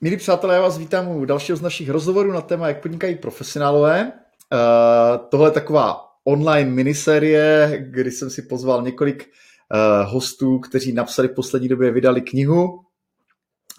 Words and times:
Milí 0.00 0.16
přátelé, 0.16 0.54
já 0.54 0.60
vás 0.60 0.78
vítám 0.78 1.08
u 1.08 1.24
dalšího 1.24 1.56
z 1.58 1.60
našich 1.60 1.90
rozhovorů 1.90 2.32
na 2.32 2.40
téma, 2.40 2.68
jak 2.68 2.82
podnikají 2.82 3.14
profesionálové. 3.14 4.12
Uh, 4.52 5.26
tohle 5.28 5.48
je 5.48 5.52
taková 5.52 6.00
online 6.24 6.70
miniserie, 6.70 7.78
kdy 7.90 8.10
jsem 8.10 8.30
si 8.30 8.42
pozval 8.42 8.82
několik 8.82 9.26
uh, 9.26 10.12
hostů, 10.12 10.58
kteří 10.58 10.92
napsali 10.92 11.28
v 11.28 11.34
poslední 11.34 11.68
době, 11.68 11.90
vydali 11.90 12.20
knihu. 12.20 12.80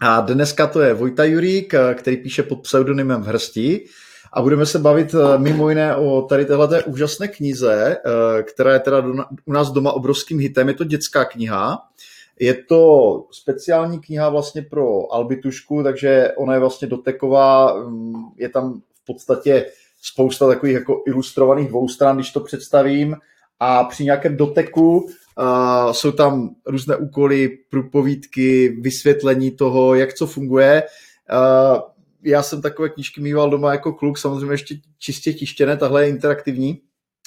A 0.01 0.21
dneska 0.21 0.67
to 0.67 0.81
je 0.81 0.93
Vojta 0.93 1.23
Jurík, 1.23 1.73
eh, 1.73 1.93
který 1.93 2.17
píše 2.17 2.43
pod 2.43 2.55
pseudonymem 2.55 3.21
v 3.21 3.27
hrsti. 3.27 3.85
A 4.33 4.41
budeme 4.41 4.65
se 4.65 4.79
bavit 4.79 5.15
mimo 5.37 5.69
jiné 5.69 5.95
o 5.95 6.21
tady 6.21 6.45
téhle 6.45 6.83
úžasné 6.83 7.27
knize, 7.27 7.97
která 8.43 8.73
je 8.73 8.79
teda 8.79 9.03
u 9.45 9.53
nás 9.53 9.71
doma 9.71 9.91
obrovským 9.91 10.39
hitem. 10.39 10.67
Je 10.67 10.73
to 10.73 10.83
dětská 10.83 11.25
kniha. 11.25 11.89
Je 12.39 12.53
to 12.53 13.25
speciální 13.31 13.99
kniha 13.99 14.29
vlastně 14.29 14.61
pro 14.61 15.13
Albitušku, 15.13 15.83
takže 15.83 16.31
ona 16.37 16.53
je 16.53 16.59
vlastně 16.59 16.87
doteková, 16.87 17.73
mm, 17.83 18.13
je 18.37 18.49
tam 18.49 18.81
v 19.01 19.05
podstatě 19.05 19.65
spousta 20.01 20.47
takových 20.47 20.73
jako 20.73 21.03
ilustrovaných 21.07 21.67
dvoustran, 21.67 22.15
když 22.17 22.31
to 22.31 22.39
představím, 22.39 23.15
a 23.59 23.83
při 23.83 24.03
nějakém 24.03 24.37
doteku 24.37 24.97
uh, 24.97 25.91
jsou 25.91 26.11
tam 26.11 26.55
různé 26.65 26.95
úkoly, 26.95 27.57
průpovídky, 27.69 28.77
vysvětlení 28.81 29.51
toho, 29.51 29.95
jak 29.95 30.13
co 30.13 30.27
funguje. 30.27 30.83
Uh, 31.31 31.81
já 32.23 32.43
jsem 32.43 32.61
takové 32.61 32.89
knížky 32.89 33.21
mýval 33.21 33.49
doma 33.49 33.71
jako 33.71 33.93
kluk, 33.93 34.17
samozřejmě 34.17 34.53
ještě 34.53 34.75
čistě 34.97 35.33
tištěné, 35.33 35.77
tahle 35.77 36.03
je 36.03 36.09
interaktivní. 36.09 36.81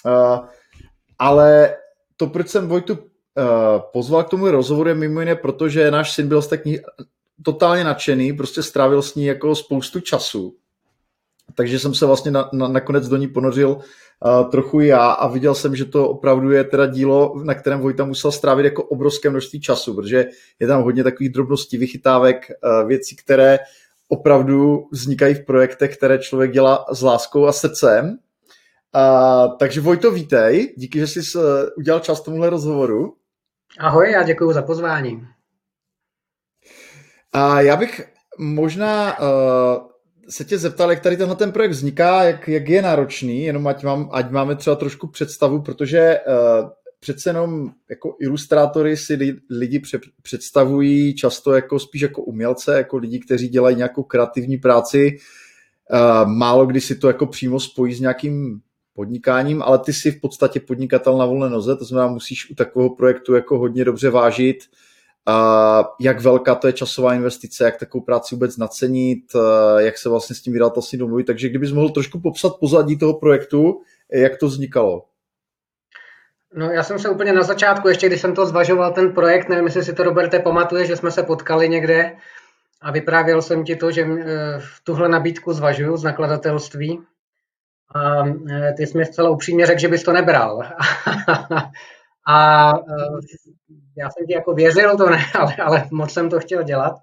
Uh, 0.06 0.46
ale 1.18 1.76
to, 2.16 2.26
proč 2.26 2.48
jsem 2.48 2.68
Vojtu 2.68 2.98
pozval 3.92 4.24
k 4.24 4.28
tomu 4.28 4.50
rozhovoru 4.50 4.94
mimo 4.94 5.20
jiné, 5.20 5.34
protože 5.34 5.90
náš 5.90 6.12
syn 6.12 6.28
byl 6.28 6.42
z 6.42 6.48
té 6.48 6.58
knihy 6.58 6.82
totálně 7.44 7.84
nadšený, 7.84 8.32
prostě 8.32 8.62
strávil 8.62 9.02
s 9.02 9.14
ní 9.14 9.24
jako 9.26 9.54
spoustu 9.54 10.00
času. 10.00 10.56
Takže 11.54 11.78
jsem 11.78 11.94
se 11.94 12.06
vlastně 12.06 12.30
na, 12.30 12.50
na, 12.52 12.68
nakonec 12.68 13.08
do 13.08 13.16
ní 13.16 13.28
ponořil 13.28 13.68
uh, 13.70 14.50
trochu 14.50 14.80
já 14.80 15.10
a 15.10 15.28
viděl 15.28 15.54
jsem, 15.54 15.76
že 15.76 15.84
to 15.84 16.08
opravdu 16.08 16.50
je 16.50 16.64
teda 16.64 16.86
dílo, 16.86 17.34
na 17.44 17.54
kterém 17.54 17.80
Vojta 17.80 18.04
musel 18.04 18.32
strávit 18.32 18.64
jako 18.64 18.84
obrovské 18.84 19.30
množství 19.30 19.60
času, 19.60 19.94
protože 19.94 20.26
je 20.60 20.66
tam 20.66 20.82
hodně 20.82 21.04
takových 21.04 21.32
drobností, 21.32 21.76
vychytávek, 21.76 22.50
uh, 22.64 22.88
věcí, 22.88 23.16
které 23.16 23.58
opravdu 24.08 24.88
vznikají 24.92 25.34
v 25.34 25.44
projektech, 25.44 25.96
které 25.96 26.18
člověk 26.18 26.52
dělá 26.52 26.86
s 26.92 27.02
láskou 27.02 27.46
a 27.46 27.52
srdcem. 27.52 28.18
Uh, 28.94 29.56
takže 29.58 29.80
Vojto, 29.80 30.10
vítej, 30.10 30.74
díky, 30.76 30.98
že 30.98 31.06
jsi 31.06 31.20
uh, 31.38 31.42
udělal 31.76 32.00
čas 32.00 32.20
tomuhle 32.20 32.50
rozhovoru. 32.50 33.14
Ahoj, 33.78 34.10
já 34.10 34.22
děkuji 34.22 34.52
za 34.52 34.62
pozvání. 34.62 35.26
A 37.32 37.60
já 37.60 37.76
bych 37.76 38.02
možná 38.38 39.18
uh, 39.20 39.26
se 40.28 40.44
tě 40.44 40.58
zeptal, 40.58 40.90
jak 40.90 41.00
tady 41.00 41.16
tenhle 41.16 41.36
ten 41.36 41.52
projekt 41.52 41.70
vzniká, 41.70 42.24
jak, 42.24 42.48
jak 42.48 42.68
je 42.68 42.82
náročný, 42.82 43.44
jenom 43.44 43.66
ať, 43.66 43.82
mám, 43.82 44.08
ať 44.12 44.30
máme 44.30 44.56
třeba 44.56 44.76
trošku 44.76 45.06
představu, 45.06 45.62
protože 45.62 46.18
uh, 46.26 46.68
přece 47.00 47.30
jenom 47.30 47.70
jako 47.90 48.16
ilustrátory 48.20 48.96
si 48.96 49.14
li, 49.14 49.36
lidi 49.50 49.78
pře, 49.78 50.00
představují 50.22 51.14
často 51.14 51.54
jako 51.54 51.78
spíš 51.78 52.02
jako 52.02 52.22
umělce, 52.22 52.76
jako 52.76 52.96
lidi, 52.96 53.20
kteří 53.20 53.48
dělají 53.48 53.76
nějakou 53.76 54.02
kreativní 54.02 54.56
práci. 54.56 55.16
Uh, 55.92 56.28
málo 56.28 56.66
kdy 56.66 56.80
si 56.80 56.96
to 56.96 57.08
jako 57.08 57.26
přímo 57.26 57.60
spojí 57.60 57.94
s 57.94 58.00
nějakým 58.00 58.60
podnikáním, 58.94 59.62
ale 59.62 59.78
ty 59.78 59.92
jsi 59.92 60.10
v 60.10 60.20
podstatě 60.20 60.60
podnikatel 60.60 61.18
na 61.18 61.26
volné 61.26 61.50
noze, 61.50 61.76
to 61.76 61.84
znamená, 61.84 62.12
musíš 62.12 62.50
u 62.50 62.54
takového 62.54 62.90
projektu 62.90 63.34
jako 63.34 63.58
hodně 63.58 63.84
dobře 63.84 64.10
vážit, 64.10 64.58
a 65.26 65.84
jak 66.00 66.20
velká 66.20 66.54
to 66.54 66.66
je 66.66 66.72
časová 66.72 67.14
investice, 67.14 67.64
jak 67.64 67.76
takovou 67.76 68.04
práci 68.04 68.34
vůbec 68.34 68.56
nacenit, 68.56 69.24
jak 69.78 69.98
se 69.98 70.08
vlastně 70.08 70.36
s 70.36 70.42
tím 70.42 70.52
vydat 70.52 70.78
asi 70.78 70.96
domluvit. 70.96 71.24
Takže 71.24 71.48
kdybys 71.48 71.72
mohl 71.72 71.88
trošku 71.88 72.20
popsat 72.20 72.52
pozadí 72.60 72.98
toho 72.98 73.14
projektu, 73.14 73.82
jak 74.12 74.36
to 74.36 74.46
vznikalo. 74.46 75.04
No 76.54 76.70
já 76.70 76.82
jsem 76.82 76.98
se 76.98 77.08
úplně 77.08 77.32
na 77.32 77.42
začátku, 77.42 77.88
ještě 77.88 78.06
když 78.06 78.20
jsem 78.20 78.34
to 78.34 78.46
zvažoval, 78.46 78.92
ten 78.92 79.12
projekt, 79.12 79.48
nevím, 79.48 79.64
jestli 79.64 79.84
si 79.84 79.92
to, 79.92 80.02
Roberte, 80.02 80.38
pamatuje, 80.38 80.86
že 80.86 80.96
jsme 80.96 81.10
se 81.10 81.22
potkali 81.22 81.68
někde 81.68 82.16
a 82.80 82.92
vyprávěl 82.92 83.42
jsem 83.42 83.64
ti 83.64 83.76
to, 83.76 83.90
že 83.90 84.02
eh, 84.02 84.26
v 84.58 84.84
tuhle 84.84 85.08
nabídku 85.08 85.52
zvažuju 85.52 85.96
z 85.96 86.02
nakladatelství 86.02 87.00
a 87.94 88.26
e, 88.26 88.72
ty 88.72 88.86
jsi 88.86 88.98
mi 88.98 89.04
zcela 89.04 89.30
upřímně 89.30 89.66
řekl, 89.66 89.80
že 89.80 89.88
bys 89.88 90.02
to 90.02 90.12
nebral. 90.12 90.62
a 92.28 92.68
e, 92.70 92.82
já 93.96 94.10
jsem 94.10 94.26
ti 94.26 94.32
jako 94.32 94.54
věřil, 94.54 94.96
to 94.96 95.10
ne, 95.10 95.18
ale, 95.38 95.56
ale 95.56 95.88
moc 95.90 96.12
jsem 96.12 96.30
to 96.30 96.40
chtěl 96.40 96.62
dělat. 96.62 96.94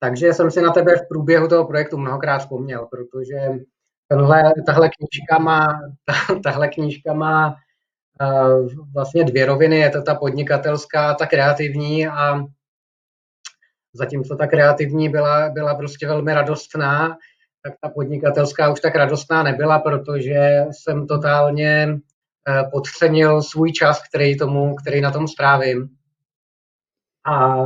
Takže 0.00 0.32
jsem 0.32 0.50
si 0.50 0.62
na 0.62 0.72
tebe 0.72 0.96
v 0.96 1.08
průběhu 1.08 1.48
toho 1.48 1.64
projektu 1.64 1.98
mnohokrát 1.98 2.38
vzpomněl, 2.38 2.86
protože 2.86 3.36
tenhle, 4.08 4.42
tahle 4.66 4.88
knížka 4.88 5.38
má, 5.38 5.80
tahle 6.42 6.68
knížka 6.68 7.12
má 7.12 7.56
uh, 8.22 8.68
vlastně 8.94 9.24
dvě 9.24 9.46
roviny. 9.46 9.78
Je 9.78 9.90
to 9.90 10.02
ta 10.02 10.14
podnikatelská, 10.14 11.14
ta 11.14 11.26
kreativní 11.26 12.08
a 12.08 12.44
zatímco 13.92 14.36
ta 14.36 14.46
kreativní 14.46 15.08
byla, 15.08 15.48
byla 15.48 15.74
prostě 15.74 16.06
velmi 16.06 16.34
radostná, 16.34 17.16
tak 17.66 17.78
ta 17.80 17.88
podnikatelská 17.88 18.72
už 18.72 18.80
tak 18.80 18.96
radostná 18.96 19.42
nebyla, 19.42 19.78
protože 19.78 20.64
jsem 20.70 21.06
totálně 21.06 21.88
eh, 22.48 22.64
podcenil 22.72 23.42
svůj 23.42 23.72
čas, 23.72 24.02
který, 24.08 24.36
tomu, 24.36 24.74
který 24.74 25.00
na 25.00 25.10
tom 25.10 25.28
strávím. 25.28 25.88
A 27.26 27.64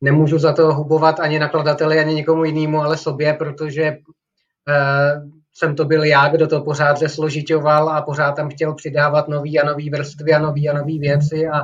nemůžu 0.00 0.38
za 0.38 0.52
to 0.52 0.74
hubovat 0.74 1.20
ani 1.20 1.38
nakladateli, 1.38 1.98
ani 1.98 2.14
nikomu 2.14 2.44
jinému, 2.44 2.80
ale 2.80 2.96
sobě, 2.96 3.34
protože 3.34 3.90
uh, 3.92 5.30
jsem 5.52 5.76
to 5.76 5.84
byl 5.84 6.04
já, 6.04 6.28
kdo 6.28 6.46
to 6.46 6.60
pořád 6.60 6.98
zesložitoval 6.98 7.90
a 7.90 8.02
pořád 8.02 8.32
tam 8.32 8.48
chtěl 8.48 8.74
přidávat 8.74 9.28
nový 9.28 9.60
a 9.60 9.66
nový 9.66 9.90
vrstvy 9.90 10.32
a 10.32 10.38
nový 10.38 10.68
a 10.68 10.78
nový 10.78 10.98
věci 10.98 11.48
a, 11.48 11.62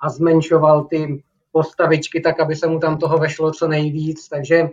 a 0.00 0.08
zmenšoval 0.08 0.84
ty 0.84 1.22
postavičky 1.52 2.20
tak, 2.20 2.40
aby 2.40 2.56
se 2.56 2.66
mu 2.66 2.78
tam 2.78 2.98
toho 2.98 3.18
vešlo 3.18 3.52
co 3.52 3.68
nejvíc. 3.68 4.28
Takže 4.28 4.68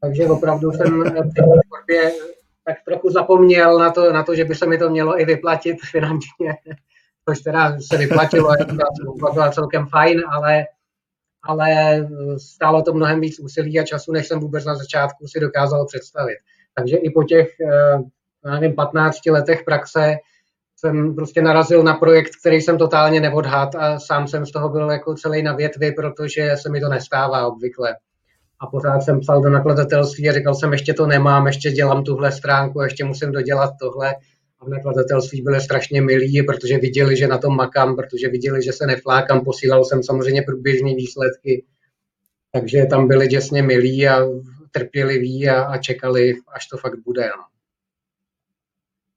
takže 0.00 0.26
opravdu 0.26 0.72
jsem 0.72 1.04
v 1.04 1.12
tak 2.64 2.76
trochu 2.84 3.10
zapomněl 3.10 3.78
na 3.78 3.90
to, 3.90 4.12
na 4.12 4.22
to, 4.22 4.34
že 4.34 4.44
by 4.44 4.54
se 4.54 4.66
mi 4.66 4.78
to 4.78 4.90
mělo 4.90 5.20
i 5.20 5.24
vyplatit 5.24 5.76
finančně, 5.90 6.56
což 7.28 7.40
teda 7.40 7.80
se 7.80 7.96
vyplatilo, 7.96 8.56
to 9.26 9.32
byla 9.32 9.50
celkem 9.50 9.86
fajn, 9.86 10.22
ale, 10.30 10.66
ale 11.42 11.68
stálo 12.38 12.82
to 12.82 12.92
mnohem 12.92 13.20
víc 13.20 13.40
úsilí 13.40 13.80
a 13.80 13.84
času, 13.84 14.12
než 14.12 14.28
jsem 14.28 14.40
vůbec 14.40 14.64
na 14.64 14.74
začátku 14.74 15.26
si 15.26 15.40
dokázal 15.40 15.86
představit. 15.86 16.38
Takže 16.74 16.96
i 16.96 17.10
po 17.10 17.24
těch, 17.24 17.60
eh, 17.60 18.50
nevím, 18.50 18.74
15 18.74 19.30
letech 19.30 19.62
praxe 19.64 20.16
jsem 20.76 21.14
prostě 21.14 21.42
narazil 21.42 21.82
na 21.82 21.94
projekt, 21.94 22.30
který 22.40 22.60
jsem 22.60 22.78
totálně 22.78 23.20
neodhad 23.20 23.74
a 23.74 23.98
sám 23.98 24.28
jsem 24.28 24.46
z 24.46 24.52
toho 24.52 24.68
byl 24.68 24.90
jako 24.90 25.14
celý 25.14 25.42
na 25.42 25.54
větvi, 25.54 25.92
protože 25.92 26.56
se 26.56 26.68
mi 26.68 26.80
to 26.80 26.88
nestává 26.88 27.46
obvykle 27.46 27.96
a 28.60 28.66
pořád 28.66 29.00
jsem 29.00 29.20
psal 29.20 29.42
do 29.42 29.50
nakladatelství 29.50 30.28
a 30.28 30.32
říkal 30.32 30.54
jsem, 30.54 30.72
ještě 30.72 30.94
to 30.94 31.06
nemám, 31.06 31.46
ještě 31.46 31.70
dělám 31.70 32.04
tuhle 32.04 32.32
stránku, 32.32 32.80
ještě 32.80 33.04
musím 33.04 33.32
dodělat 33.32 33.70
tohle. 33.80 34.14
A 34.60 34.64
v 34.64 34.68
nakladatelství 34.68 35.42
byli 35.42 35.60
strašně 35.60 36.02
milí, 36.02 36.42
protože 36.42 36.78
viděli, 36.78 37.16
že 37.16 37.28
na 37.28 37.38
tom 37.38 37.56
makám, 37.56 37.96
protože 37.96 38.28
viděli, 38.28 38.62
že 38.62 38.72
se 38.72 38.86
neflákám, 38.86 39.44
posílal 39.44 39.84
jsem 39.84 40.02
samozřejmě 40.02 40.42
průběžné 40.42 40.94
výsledky, 40.94 41.64
takže 42.52 42.86
tam 42.90 43.08
byli 43.08 43.28
děsně 43.28 43.62
milí 43.62 44.08
a 44.08 44.26
trpěliví 44.70 45.48
a, 45.48 45.62
a 45.62 45.78
čekali, 45.78 46.34
až 46.54 46.66
to 46.66 46.76
fakt 46.76 46.98
bude. 47.04 47.28
No. 47.28 47.44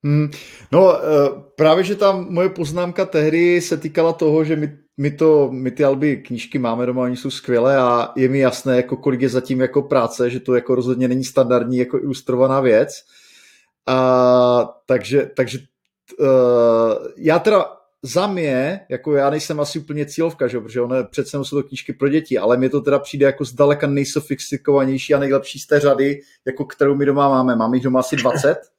Hmm, 0.05 0.31
no, 0.71 0.97
eh, 0.97 1.29
právě, 1.55 1.83
že 1.83 1.95
tam 1.95 2.27
moje 2.29 2.49
poznámka 2.49 3.05
tehdy 3.05 3.61
se 3.61 3.77
týkala 3.77 4.13
toho, 4.13 4.43
že 4.43 4.55
my 4.55 4.82
my, 4.97 5.11
to, 5.11 5.49
my 5.51 5.71
ty 5.71 5.83
alby 5.83 6.17
knížky 6.17 6.59
máme 6.59 6.85
doma, 6.85 7.03
oni 7.03 7.17
jsou 7.17 7.31
skvělé 7.31 7.77
a 7.77 8.13
je 8.15 8.29
mi 8.29 8.39
jasné, 8.39 8.77
jako 8.77 8.97
kolik 8.97 9.21
je 9.21 9.29
zatím 9.29 9.61
jako 9.61 9.81
práce, 9.81 10.29
že 10.29 10.39
to 10.39 10.55
jako 10.55 10.75
rozhodně 10.75 11.07
není 11.07 11.23
standardní 11.23 11.77
jako 11.77 11.99
ilustrovaná 11.99 12.61
věc. 12.61 13.03
A, 13.87 14.75
takže 14.85 15.31
takže 15.35 15.59
uh, 16.19 16.27
já 17.17 17.39
teda 17.39 17.65
za 18.03 18.27
mě, 18.27 18.79
jako 18.89 19.15
já 19.15 19.29
nejsem 19.29 19.59
asi 19.59 19.79
úplně 19.79 20.05
cílovka, 20.05 20.47
že? 20.47 20.59
protože 20.59 20.81
ono 20.81 21.03
přece 21.03 21.37
jsou 21.43 21.61
to 21.61 21.67
knížky 21.67 21.93
pro 21.93 22.09
děti, 22.09 22.37
ale 22.37 22.57
mi 22.57 22.69
to 22.69 22.81
teda 22.81 22.99
přijde 22.99 23.25
jako 23.25 23.45
zdaleka 23.45 23.87
nejsofistikovanější 23.87 25.13
a 25.13 25.19
nejlepší 25.19 25.59
z 25.59 25.67
té 25.67 25.79
řady, 25.79 26.21
jako 26.45 26.65
kterou 26.65 26.95
my 26.95 27.05
doma 27.05 27.29
máme. 27.29 27.55
Máme 27.55 27.77
jich 27.77 27.83
doma 27.83 27.99
asi 27.99 28.15
20 28.15 28.72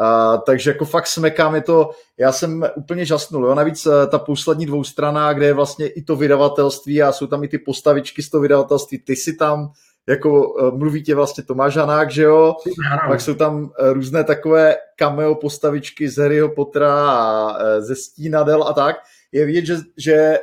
Uh, 0.00 0.40
takže 0.46 0.70
jako 0.70 0.84
fakt 0.84 1.06
smekám 1.06 1.54
je 1.54 1.60
to, 1.60 1.90
já 2.18 2.32
jsem 2.32 2.66
úplně 2.76 3.04
žasnul, 3.04 3.46
jo? 3.46 3.54
navíc 3.54 3.86
uh, 3.86 3.92
ta 4.10 4.18
poslední 4.18 4.66
dvoustrana, 4.66 5.32
kde 5.32 5.46
je 5.46 5.52
vlastně 5.52 5.88
i 5.88 6.02
to 6.02 6.16
vydavatelství 6.16 7.02
a 7.02 7.12
jsou 7.12 7.26
tam 7.26 7.44
i 7.44 7.48
ty 7.48 7.58
postavičky 7.58 8.22
z 8.22 8.30
toho 8.30 8.42
vydavatelství, 8.42 8.98
ty 8.98 9.16
si 9.16 9.36
tam 9.36 9.70
jako 10.08 10.52
uh, 10.52 10.78
mluví 10.78 11.02
tě 11.02 11.14
vlastně 11.14 11.44
Tomáš 11.44 11.76
Hanák, 11.76 12.10
že 12.10 12.22
jo, 12.22 12.54
ano. 12.90 13.00
pak 13.08 13.20
jsou 13.20 13.34
tam 13.34 13.62
uh, 13.62 13.92
různé 13.92 14.24
takové 14.24 14.76
cameo 14.96 15.34
postavičky 15.34 16.08
z 16.08 16.18
Harryho 16.18 16.48
Pottera 16.48 17.10
a 17.10 17.80
ze 17.80 17.96
Stínadel 17.96 18.62
a 18.62 18.72
tak, 18.72 18.96
je 19.32 19.46
vidět, 19.46 19.64
že, 19.64 19.76
že 19.96 20.38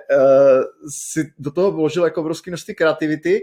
si 0.89 1.31
do 1.39 1.51
toho 1.51 1.71
vložil 1.71 2.03
jako 2.03 2.21
obrovské 2.21 2.51
množství 2.51 2.75
kreativity 2.75 3.41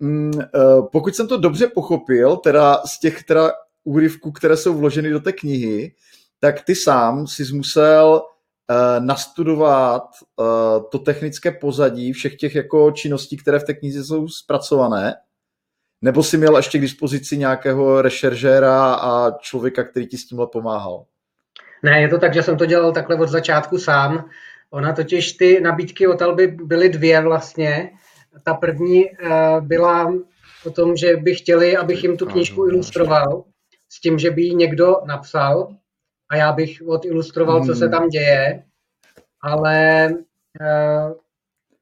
mm, 0.00 0.32
eh, 0.40 0.48
pokud 0.92 1.14
jsem 1.14 1.28
to 1.28 1.36
dobře 1.36 1.66
pochopil, 1.66 2.36
teda 2.36 2.82
z 2.86 3.00
těch 3.00 3.22
teda 3.22 3.52
úryvků, 3.84 4.32
které 4.32 4.56
jsou 4.56 4.78
vloženy 4.78 5.10
do 5.10 5.20
té 5.20 5.32
knihy, 5.32 5.94
tak 6.40 6.62
ty 6.62 6.74
sám 6.74 7.26
si 7.26 7.44
musel 7.52 8.22
uh, 8.22 9.04
nastudovat 9.04 10.02
uh, 10.36 10.46
to 10.90 10.98
technické 10.98 11.50
pozadí 11.50 12.12
všech 12.12 12.36
těch 12.36 12.54
jako 12.54 12.90
činností, 12.90 13.36
které 13.36 13.58
v 13.58 13.64
té 13.64 13.74
knize 13.74 14.04
jsou 14.04 14.28
zpracované, 14.28 15.14
nebo 16.02 16.22
si 16.22 16.36
měl 16.36 16.56
ještě 16.56 16.78
k 16.78 16.80
dispozici 16.80 17.36
nějakého 17.36 18.02
rešeržéra 18.02 18.94
a 18.94 19.30
člověka, 19.38 19.84
který 19.84 20.06
ti 20.06 20.18
s 20.18 20.26
tímhle 20.26 20.46
pomáhal? 20.46 21.04
Ne, 21.82 22.00
je 22.00 22.08
to 22.08 22.18
tak, 22.18 22.34
že 22.34 22.42
jsem 22.42 22.56
to 22.56 22.66
dělal 22.66 22.92
takhle 22.92 23.16
od 23.16 23.28
začátku 23.28 23.78
sám. 23.78 24.28
Ona 24.70 24.92
totiž 24.92 25.32
ty 25.32 25.60
nabídky 25.60 26.06
od 26.06 26.22
Alby 26.22 26.46
byly 26.46 26.88
dvě 26.88 27.20
vlastně. 27.20 27.90
Ta 28.44 28.54
první 28.54 29.04
uh, 29.04 29.60
byla 29.60 30.14
o 30.66 30.70
tom, 30.70 30.96
že 30.96 31.16
by 31.16 31.34
chtěli, 31.34 31.76
abych 31.76 32.02
jim 32.02 32.16
tu 32.16 32.26
knížku 32.26 32.66
ilustroval, 32.66 33.44
s 33.94 34.00
tím, 34.00 34.18
že 34.18 34.30
by 34.30 34.42
ji 34.42 34.54
někdo 34.54 34.96
napsal 35.04 35.68
a 36.28 36.36
já 36.36 36.52
bych 36.52 36.82
odilustroval, 36.86 37.66
co 37.66 37.74
se 37.74 37.84
hmm. 37.84 37.92
tam 37.92 38.08
děje. 38.08 38.64
Ale 39.40 40.08
uh, 40.60 41.12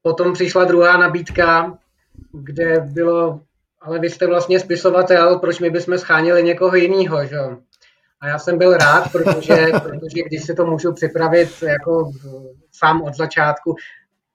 potom 0.03 0.33
přišla 0.33 0.65
druhá 0.65 0.97
nabídka, 0.97 1.79
kde 2.33 2.81
bylo, 2.81 3.41
ale 3.81 3.99
vy 3.99 4.11
jste 4.11 4.27
vlastně 4.27 4.61
spisovatel, 4.61 5.39
proč 5.39 5.61
my 5.61 5.71
bychom 5.71 5.99
schánili 5.99 6.43
někoho 6.43 6.77
jiného, 6.77 7.27
že 7.27 7.39
A 8.21 8.29
já 8.29 8.39
jsem 8.39 8.59
byl 8.59 8.77
rád, 8.77 9.13
protože, 9.13 9.67
protože 9.83 10.23
když 10.27 10.43
si 10.43 10.55
to 10.55 10.67
můžu 10.67 10.93
připravit 10.93 11.63
jako 11.63 12.13
sám 12.73 13.03
od 13.03 13.15
začátku, 13.15 13.75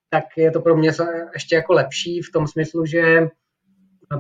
tak 0.10 0.24
je 0.38 0.52
to 0.52 0.62
pro 0.62 0.78
mě 0.78 0.92
ještě 1.34 1.56
jako 1.56 1.74
lepší 1.74 2.22
v 2.22 2.32
tom 2.32 2.48
smyslu, 2.48 2.86
že 2.86 3.30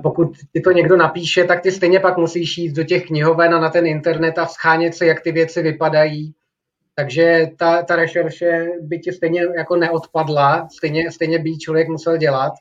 pokud 0.01 0.37
ti 0.53 0.61
to 0.61 0.71
někdo 0.71 0.97
napíše, 0.97 1.43
tak 1.43 1.61
ty 1.61 1.71
stejně 1.71 1.99
pak 1.99 2.17
musíš 2.17 2.57
jít 2.57 2.73
do 2.73 2.83
těch 2.83 3.05
knihoven 3.05 3.53
a 3.53 3.59
na 3.59 3.69
ten 3.69 3.87
internet 3.87 4.37
a 4.37 4.45
schánět 4.45 4.95
se, 4.95 5.05
jak 5.05 5.21
ty 5.21 5.31
věci 5.31 5.61
vypadají. 5.61 6.33
Takže 6.95 7.47
ta, 7.57 7.83
ta 7.83 7.95
rešerše 7.95 8.67
by 8.81 8.99
ti 8.99 9.11
stejně 9.11 9.41
jako 9.57 9.75
neodpadla, 9.75 10.67
stejně, 10.77 11.11
stejně 11.11 11.39
by 11.39 11.57
člověk 11.57 11.87
musel 11.87 12.17
dělat. 12.17 12.53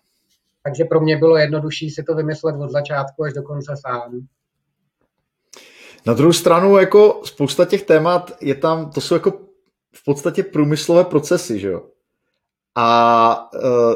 Takže 0.63 0.85
pro 0.85 1.01
mě 1.01 1.17
bylo 1.17 1.37
jednodušší 1.37 1.91
si 1.91 2.03
to 2.03 2.15
vymyslet 2.15 2.57
od 2.61 2.71
začátku 2.71 3.25
až 3.25 3.33
do 3.33 3.43
konce 3.43 3.75
sám. 3.87 4.27
Na 6.07 6.15
druhou 6.15 6.33
stranu, 6.33 6.79
jako 6.79 7.21
spousta 7.25 7.65
těch 7.65 7.83
témat 7.83 8.33
je 8.41 8.55
tam, 8.55 8.91
to 8.91 9.01
jsou 9.01 9.15
jako 9.15 9.31
v 9.95 10.05
podstatě 10.05 10.43
průmyslové 10.43 11.05
procesy, 11.05 11.59
že 11.59 11.69
jo? 11.69 11.83
A 12.75 13.51
uh, 13.55 13.95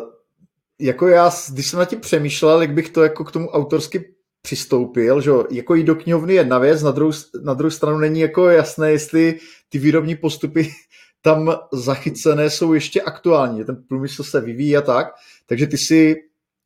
jako 0.80 1.08
já, 1.08 1.30
když 1.52 1.66
jsem 1.66 1.78
na 1.78 1.84
tím 1.84 2.00
přemýšlel, 2.00 2.62
jak 2.62 2.72
bych 2.72 2.88
to 2.90 3.02
jako 3.02 3.24
k 3.24 3.32
tomu 3.32 3.48
autorsky 3.48 4.14
přistoupil, 4.42 5.20
že 5.20 5.30
jako 5.50 5.74
jít 5.74 5.84
do 5.84 5.94
knihovny 5.94 6.34
jedna 6.34 6.58
věc, 6.58 6.82
na 6.82 6.90
druhou, 6.90 7.12
na 7.42 7.54
druhou 7.54 7.70
stranu 7.70 7.98
není 7.98 8.20
jako 8.20 8.48
jasné, 8.48 8.90
jestli 8.90 9.38
ty 9.68 9.78
výrobní 9.78 10.16
postupy 10.16 10.70
tam 11.22 11.56
zachycené 11.72 12.50
jsou 12.50 12.72
ještě 12.72 13.02
aktuální, 13.02 13.64
ten 13.64 13.84
průmysl 13.88 14.22
se 14.22 14.40
vyvíjí 14.40 14.76
a 14.76 14.82
tak, 14.82 15.06
takže 15.46 15.66
ty 15.66 15.78
si 15.78 16.16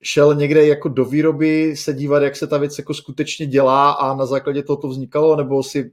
šel 0.03 0.35
někde 0.35 0.67
jako 0.67 0.89
do 0.89 1.05
výroby 1.05 1.77
se 1.77 1.93
dívat, 1.93 2.23
jak 2.23 2.37
se 2.37 2.47
ta 2.47 2.59
věc 2.59 2.79
jako 2.79 2.95
skutečně 2.95 3.47
dělá 3.47 3.93
a 3.93 4.17
na 4.17 4.27
základě 4.27 4.63
toho 4.63 4.77
to 4.77 4.89
vznikalo, 4.89 5.37
nebo 5.37 5.63
si 5.63 5.91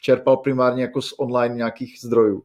čerpal 0.00 0.36
primárně 0.36 0.82
jako 0.82 1.02
z 1.02 1.14
online 1.18 1.54
nějakých 1.54 1.98
zdrojů? 2.04 2.42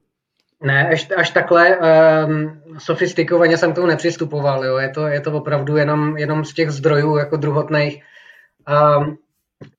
Ne, 0.63 0.89
až, 0.89 1.07
až 1.17 1.29
takhle 1.29 1.77
um, 1.77 2.61
sofistikovaně 2.77 3.57
jsem 3.57 3.71
k 3.71 3.75
tomu 3.75 3.87
nepřistupoval. 3.87 4.65
Jo. 4.65 4.77
Je, 4.77 4.89
to, 4.89 5.07
je 5.07 5.21
to 5.21 5.31
opravdu 5.31 5.77
jenom, 5.77 6.17
jenom 6.17 6.45
z 6.45 6.53
těch 6.53 6.71
zdrojů 6.71 7.17
jako 7.17 7.37
druhotných. 7.37 8.03
Um, 8.99 9.17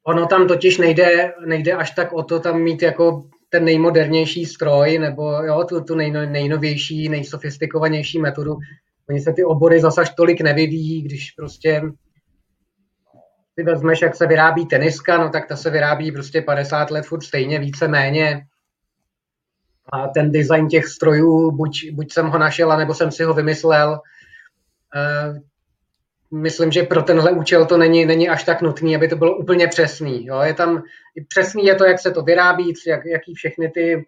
ono 0.07 0.27
tam 0.27 0.49
totiž 0.49 0.79
nejde, 0.79 1.33
nejde 1.47 1.73
až 1.73 1.91
tak 1.91 2.13
o 2.13 2.23
to 2.23 2.41
tam 2.41 2.61
mít 2.61 2.83
jako 2.83 3.25
ten 3.49 3.65
nejmodernější 3.65 4.47
stroj 4.47 4.99
nebo 4.99 5.33
jo, 5.33 5.65
tu, 5.65 5.81
tu 5.81 5.95
nej, 5.95 6.11
nejnovější, 6.11 7.09
nejsofistikovanější 7.09 8.19
metodu. 8.19 8.57
Oni 9.09 9.21
se 9.21 9.33
ty 9.33 9.45
obory 9.45 9.81
zase 9.81 10.01
až 10.01 10.15
tolik 10.15 10.41
nevyvíjí, 10.41 11.03
když 11.03 11.31
prostě 11.31 11.83
si 13.59 13.63
vezmeš, 13.65 14.03
jak 14.03 14.17
se 14.17 14.27
vyrábí 14.27 14.67
teniska, 14.67 15.19
no 15.19 15.31
tak 15.31 15.49
ta 15.49 15.57
se 15.57 15.71
vyrábí 15.71 16.13
prostě 16.13 16.43
50 16.43 16.91
let 16.91 17.07
furt 17.07 17.23
stejně, 17.23 17.59
více 17.59 17.89
méně 17.89 18.47
a 19.93 20.09
ten 20.09 20.33
design 20.33 20.69
těch 20.69 20.87
strojů, 20.87 21.51
buď, 21.51 21.91
buď 21.93 22.13
jsem 22.13 22.27
ho 22.27 22.39
našel, 22.39 22.79
nebo 22.79 22.95
jsem 22.95 23.11
si 23.13 23.25
ho 23.25 23.35
vymyslel. 23.35 24.01
Eh, 24.97 25.41
myslím, 26.31 26.73
že 26.73 26.83
pro 26.83 27.03
tenhle 27.03 27.33
účel 27.33 27.67
to 27.67 27.77
není, 27.77 28.05
není 28.05 28.29
až 28.29 28.45
tak 28.45 28.63
nutný, 28.63 28.97
aby 28.97 29.09
to 29.09 29.17
bylo 29.17 29.37
úplně 29.37 29.69
přesný. 29.69 30.27
Jo? 30.27 30.41
Je 30.41 30.55
tam, 30.55 30.83
přesný 31.29 31.65
je 31.65 31.75
to, 31.75 31.85
jak 31.85 31.99
se 31.99 32.11
to 32.11 32.23
vyrábí, 32.23 32.73
jak, 32.87 33.07
jaký 33.07 33.35
všechny 33.35 33.71
ty, 33.71 34.07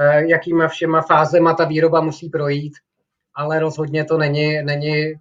eh, 0.00 0.26
jakýma 0.26 0.68
všema 0.68 1.02
fázema 1.02 1.54
ta 1.54 1.64
výroba 1.64 2.00
musí 2.00 2.28
projít, 2.28 2.72
ale 3.34 3.60
rozhodně 3.60 4.04
to 4.04 4.18
není, 4.18 4.62
není 4.62 5.14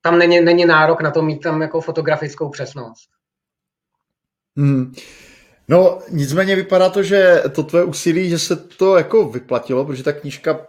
tam 0.00 0.18
není, 0.18 0.40
není 0.40 0.64
nárok 0.64 1.00
na 1.00 1.10
to 1.10 1.22
mít 1.22 1.38
tam 1.38 1.62
jako 1.62 1.80
fotografickou 1.80 2.48
přesnost. 2.48 3.10
Hmm. 4.56 4.92
No, 5.68 5.98
nicméně 6.10 6.56
vypadá 6.56 6.88
to, 6.88 7.02
že 7.02 7.42
to 7.54 7.62
tvoje 7.62 7.84
úsilí, 7.84 8.30
že 8.30 8.38
se 8.38 8.56
to 8.56 8.96
jako 8.96 9.28
vyplatilo, 9.28 9.84
protože 9.84 10.02
ta 10.02 10.12
knížka, 10.12 10.66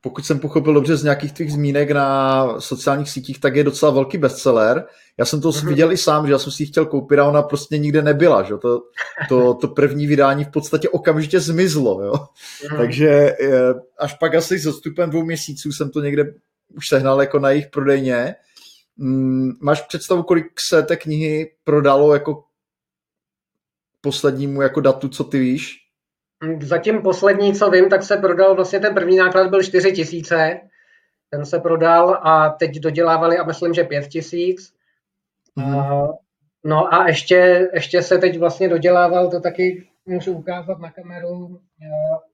pokud 0.00 0.26
jsem 0.26 0.38
pochopil 0.38 0.74
dobře 0.74 0.96
z 0.96 1.02
nějakých 1.02 1.32
tvých 1.32 1.52
zmínek 1.52 1.90
na 1.90 2.60
sociálních 2.60 3.10
sítích, 3.10 3.40
tak 3.40 3.56
je 3.56 3.64
docela 3.64 3.92
velký 3.92 4.18
bestseller. 4.18 4.84
Já 5.18 5.24
jsem 5.24 5.40
to 5.40 5.50
mm-hmm. 5.50 5.68
viděl 5.68 5.92
i 5.92 5.96
sám, 5.96 6.26
že 6.26 6.32
já 6.32 6.38
jsem 6.38 6.52
si 6.52 6.62
ji 6.62 6.66
chtěl 6.66 6.86
koupit 6.86 7.18
a 7.18 7.28
ona 7.28 7.42
prostě 7.42 7.78
nikde 7.78 8.02
nebyla. 8.02 8.42
Že? 8.42 8.54
To, 8.54 8.82
to, 9.28 9.54
to 9.54 9.68
první 9.68 10.06
vydání 10.06 10.44
v 10.44 10.50
podstatě 10.50 10.88
okamžitě 10.88 11.40
zmizlo. 11.40 12.02
Jo? 12.04 12.12
Mm-hmm. 12.12 12.76
Takže 12.76 13.08
eh, 13.08 13.74
až 13.98 14.14
pak 14.14 14.34
asi 14.34 14.58
s 14.58 14.66
odstupem 14.66 15.10
dvou 15.10 15.24
měsíců 15.24 15.72
jsem 15.72 15.90
to 15.90 16.00
někde 16.00 16.24
už 16.76 16.88
sehnal 16.88 17.20
jako 17.20 17.38
na 17.38 17.50
jejich 17.50 17.66
prodejně. 17.66 18.34
Mm, 18.96 19.52
máš 19.60 19.80
představu, 19.80 20.22
kolik 20.22 20.46
se 20.68 20.82
té 20.82 20.96
knihy 20.96 21.50
prodalo 21.64 22.14
jako 22.14 22.42
poslednímu 24.06 24.62
jako 24.62 24.80
datu, 24.80 25.08
co 25.08 25.24
ty 25.24 25.38
víš? 25.38 25.76
Zatím 26.62 27.02
poslední, 27.02 27.54
co 27.54 27.70
vím, 27.70 27.88
tak 27.88 28.02
se 28.02 28.16
prodal, 28.16 28.54
vlastně 28.54 28.80
ten 28.80 28.94
první 28.94 29.16
náklad 29.16 29.50
byl 29.50 29.62
4 29.62 29.92
tisíce, 29.92 30.60
ten 31.30 31.46
se 31.46 31.58
prodal 31.58 32.20
a 32.22 32.48
teď 32.48 32.78
dodělávali 32.78 33.38
a 33.38 33.44
myslím, 33.44 33.74
že 33.74 33.84
5 33.84 34.08
tisíc. 34.08 34.72
Mm. 35.56 35.74
No 36.64 36.94
a 36.94 37.08
ještě, 37.08 37.68
ještě 37.74 38.02
se 38.02 38.18
teď 38.18 38.38
vlastně 38.38 38.68
dodělával, 38.68 39.30
to 39.30 39.40
taky 39.40 39.86
můžu 40.06 40.32
ukázat 40.32 40.78
na 40.78 40.90
kameru, 40.90 41.60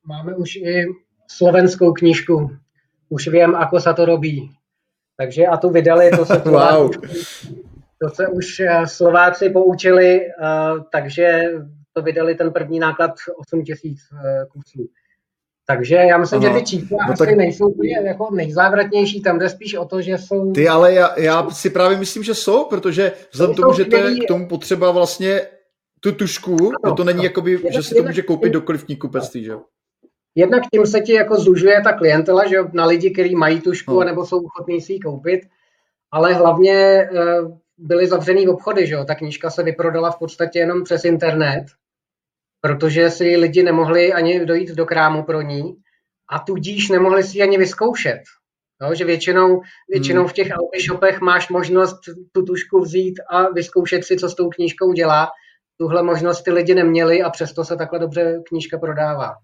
máme 0.05 0.35
už 0.35 0.57
i 0.57 0.87
slovenskou 1.27 1.93
knížku, 1.93 2.51
už 3.09 3.29
vím, 3.29 3.55
ako 3.55 3.81
se 3.81 3.95
to 3.95 4.05
robí. 4.05 4.51
Takže 5.17 5.47
a 5.47 5.57
tu 5.57 5.71
vydali, 5.71 6.11
to 6.11 6.25
se 6.27 6.39
wow. 6.45 6.91
To 8.03 8.09
se 8.09 8.29
už 8.29 8.61
eh, 8.61 8.87
Slováci 8.87 9.51
poučili, 9.51 10.21
eh, 10.21 10.31
takže 10.93 11.43
to 11.93 12.03
vydali 12.03 12.35
ten 12.35 12.53
první 12.53 12.79
náklad 12.79 13.11
8 13.37 13.65
tisíc 13.65 14.01
eh, 14.13 14.47
kusů. 14.53 14.89
Takže 15.67 15.95
já 15.95 16.19
myslím, 16.19 16.45
Aha. 16.45 16.53
že 16.53 16.61
ty 16.61 16.67
čísla 16.67 16.99
no 17.07 17.13
asi 17.13 17.27
tak... 17.27 17.37
nejsou 17.37 17.75
jako 18.05 18.35
nejzávratnější, 18.35 19.23
tam 19.23 19.39
jde 19.39 19.49
spíš 19.49 19.75
o 19.75 19.85
to, 19.85 20.03
že 20.03 20.19
jsou... 20.19 20.53
Ty, 20.53 20.69
ale 20.69 20.95
já, 20.95 21.21
já 21.21 21.51
si 21.51 21.71
právě 21.71 21.99
myslím, 21.99 22.23
že 22.23 22.35
jsou, 22.35 22.65
protože 22.65 23.13
vzhledem 23.33 23.57
tomu, 23.57 23.75
že 23.75 23.85
to 23.85 23.97
je 23.97 24.15
k 24.15 24.29
tomu 24.29 24.49
potřeba 24.49 24.91
vlastně 24.91 25.41
tu 26.01 26.13
tušku, 26.13 26.55
ano, 26.55 26.79
no 26.85 26.95
to 26.95 27.05
není 27.05 27.17
no. 27.17 27.25
jakoby, 27.25 27.51
jednak, 27.51 27.73
že 27.73 27.83
si 27.83 27.95
to 27.95 28.03
může 28.03 28.23
koupit 28.23 28.53
dokoliv 28.53 28.83
v 28.83 28.85
knihkupectví, 28.85 29.45
že 29.45 29.53
Jednak 30.35 30.63
tím 30.75 30.87
se 30.87 31.01
ti 31.01 31.13
jako 31.13 31.37
zužuje 31.37 31.81
ta 31.85 31.93
klientela, 31.93 32.47
že 32.47 32.57
na 32.73 32.87
lidi, 32.87 33.11
kteří 33.11 33.35
mají 33.35 33.61
tušku, 33.61 33.95
no. 33.95 34.05
nebo 34.05 34.27
jsou 34.27 34.41
ochotní 34.41 34.81
si 34.81 34.93
ji 34.93 35.01
koupit, 35.01 35.41
ale 36.11 36.35
hlavně 36.35 37.09
byly 37.83 38.07
zavřený 38.07 38.49
obchody, 38.49 38.87
že 38.87 38.95
jo? 38.95 39.05
Ta 39.05 39.15
knížka 39.15 39.51
se 39.51 39.63
vyprodala 39.63 40.11
v 40.11 40.19
podstatě 40.19 40.59
jenom 40.59 40.85
přes 40.85 41.05
internet, 41.05 41.65
protože 42.61 43.11
si 43.11 43.37
lidi 43.37 43.63
nemohli 43.63 44.13
ani 44.13 44.47
dojít 44.47 44.71
do 44.71 44.87
krámu 44.87 45.23
pro 45.23 45.43
ní 45.43 45.77
a 46.29 46.39
tudíž 46.39 46.89
nemohli 46.89 47.23
si 47.23 47.39
ji 47.39 47.43
ani 47.43 47.59
vyzkoušet. 47.59 48.21
Jo, 48.83 48.95
že 48.95 49.05
většinou, 49.05 49.61
většinou 49.89 50.21
hmm. 50.21 50.29
v 50.29 50.33
těch 50.33 50.49
shopech 50.87 51.21
máš 51.21 51.49
možnost 51.49 51.97
tu 52.33 52.43
tušku 52.43 52.81
vzít 52.81 53.15
a 53.31 53.49
vyzkoušet 53.49 54.05
si, 54.05 54.17
co 54.17 54.29
s 54.29 54.35
tou 54.35 54.49
knížkou 54.49 54.93
dělá. 54.93 55.29
Tuhle 55.77 56.03
možnost 56.03 56.43
ty 56.43 56.51
lidi 56.51 56.75
neměli 56.75 57.23
a 57.23 57.31
přesto 57.31 57.65
se 57.65 57.77
takhle 57.77 57.99
dobře 57.99 58.43
knížka 58.49 58.79
prodává. 58.79 59.35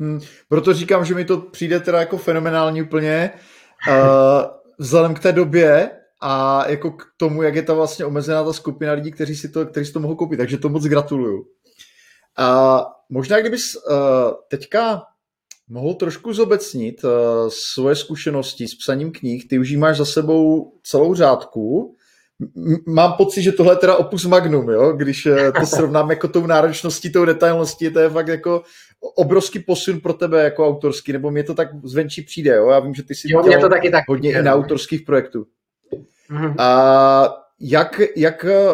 Hmm, 0.00 0.20
proto 0.48 0.72
říkám, 0.72 1.04
že 1.04 1.14
mi 1.14 1.24
to 1.24 1.36
přijde 1.38 1.80
teda 1.80 2.00
jako 2.00 2.18
fenomenální 2.18 2.82
úplně. 2.82 3.30
Uh, 3.88 3.94
vzhledem 4.78 5.14
k 5.14 5.20
té 5.20 5.32
době, 5.32 5.90
a 6.20 6.64
jako 6.68 6.90
k 6.90 7.02
tomu, 7.16 7.42
jak 7.42 7.54
je 7.54 7.62
ta 7.62 7.74
vlastně 7.74 8.04
omezená 8.04 8.44
ta 8.44 8.52
skupina 8.52 8.92
lidí, 8.92 9.12
kteří 9.12 9.36
si 9.36 9.48
to, 9.48 9.66
kteří 9.66 9.86
si 9.86 9.92
to 9.92 10.00
mohou 10.00 10.16
koupit. 10.16 10.36
Takže 10.36 10.58
to 10.58 10.68
moc 10.68 10.84
gratuluju. 10.84 11.44
A 12.38 12.80
možná 13.08 13.40
kdybys 13.40 13.76
uh, 13.76 13.94
teďka 14.50 15.02
mohl 15.68 15.94
trošku 15.94 16.32
zobecnit 16.32 17.04
uh, 17.04 17.10
svoje 17.48 17.96
zkušenosti 17.96 18.68
s 18.68 18.74
psaním 18.74 19.12
knih. 19.12 19.48
Ty 19.48 19.58
už 19.58 19.76
máš 19.76 19.96
za 19.96 20.04
sebou 20.04 20.72
celou 20.82 21.14
řádku. 21.14 21.94
mám 22.86 23.12
pocit, 23.12 23.42
že 23.42 23.52
tohle 23.52 23.72
je 23.72 23.78
teda 23.78 23.96
opus 23.96 24.24
magnum, 24.24 24.68
jo? 24.68 24.92
když 24.92 25.26
eh, 25.26 25.52
to 25.52 25.66
srovnám 25.66 26.10
jako 26.10 26.28
tou 26.28 26.46
náročností, 26.46 27.12
tou 27.12 27.24
detailností, 27.24 27.90
to 27.90 28.00
je 28.00 28.08
fakt 28.08 28.28
jako 28.28 28.62
obrovský 29.16 29.58
posun 29.58 30.00
pro 30.00 30.12
tebe 30.12 30.44
jako 30.44 30.68
autorský, 30.68 31.12
nebo 31.12 31.30
mě 31.30 31.44
to 31.44 31.54
tak 31.54 31.68
zvenčí 31.84 32.22
přijde, 32.22 32.54
jo? 32.54 32.68
já 32.68 32.80
vím, 32.80 32.94
že 32.94 33.02
ty 33.02 33.14
si 33.14 33.28
jo, 33.30 33.42
mě 33.42 33.58
to 33.58 33.68
taky 33.68 33.90
tak 33.90 34.04
hodně 34.08 34.30
i 34.30 34.42
na 34.42 34.50
no. 34.50 34.56
autorských 34.56 35.02
projektů. 35.02 35.46
Mm-hmm. 36.30 36.54
A 36.58 37.44
jak, 37.60 38.00
jak 38.16 38.44
eh, 38.44 38.72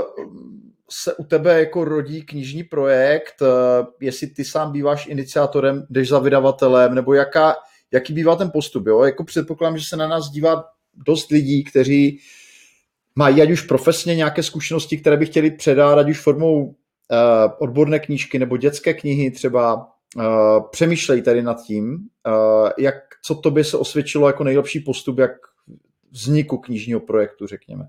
se 0.91 1.15
u 1.15 1.25
tebe 1.25 1.61
jako 1.61 1.85
rodí 1.85 2.23
knižní 2.23 2.65
projekt, 2.65 3.43
eh, 3.43 3.87
jestli 4.01 4.27
ty 4.27 4.45
sám 4.45 4.73
býváš 4.73 5.07
iniciátorem, 5.07 5.87
jdeš 5.91 6.09
za 6.09 6.19
vydavatelem, 6.19 6.95
nebo 6.95 7.15
jaká, 7.15 7.55
jaký 7.93 8.13
bývá 8.13 8.37
ten 8.37 8.51
postup, 8.51 8.87
jo? 8.87 9.03
Jako 9.03 9.25
předpokládám, 9.25 9.79
že 9.79 9.87
se 9.87 9.97
na 9.97 10.09
nás 10.09 10.31
dívá 10.31 10.65
dost 11.07 11.31
lidí, 11.31 11.65
kteří 11.65 12.19
mají 13.17 13.43
ať 13.43 13.51
už 13.51 13.61
profesně 13.61 14.17
nějaké 14.17 14.43
zkušenosti, 14.43 14.99
které 14.99 15.17
by 15.17 15.27
chtěli 15.27 15.51
předat, 15.51 15.99
ať 15.99 16.11
už 16.11 16.21
formou 16.21 16.65
uh, 16.65 16.73
odborné 17.59 17.99
knížky 17.99 18.39
nebo 18.39 18.57
dětské 18.57 18.95
knihy 18.95 19.31
třeba, 19.31 19.89
uh, 20.17 20.23
přemýšlej 20.71 21.23
tady 21.23 21.43
nad 21.43 21.63
tím, 21.63 21.99
jak, 22.79 22.95
co 23.25 23.35
tobě 23.35 23.65
se 23.65 23.77
osvědčilo 23.77 24.27
jako 24.27 24.45
nejlepší 24.45 24.81
postup, 24.81 25.19
jak 25.19 25.31
vzniku 26.11 26.59
knižního 26.59 27.01
projektu, 27.01 27.47
řekněme. 27.47 27.89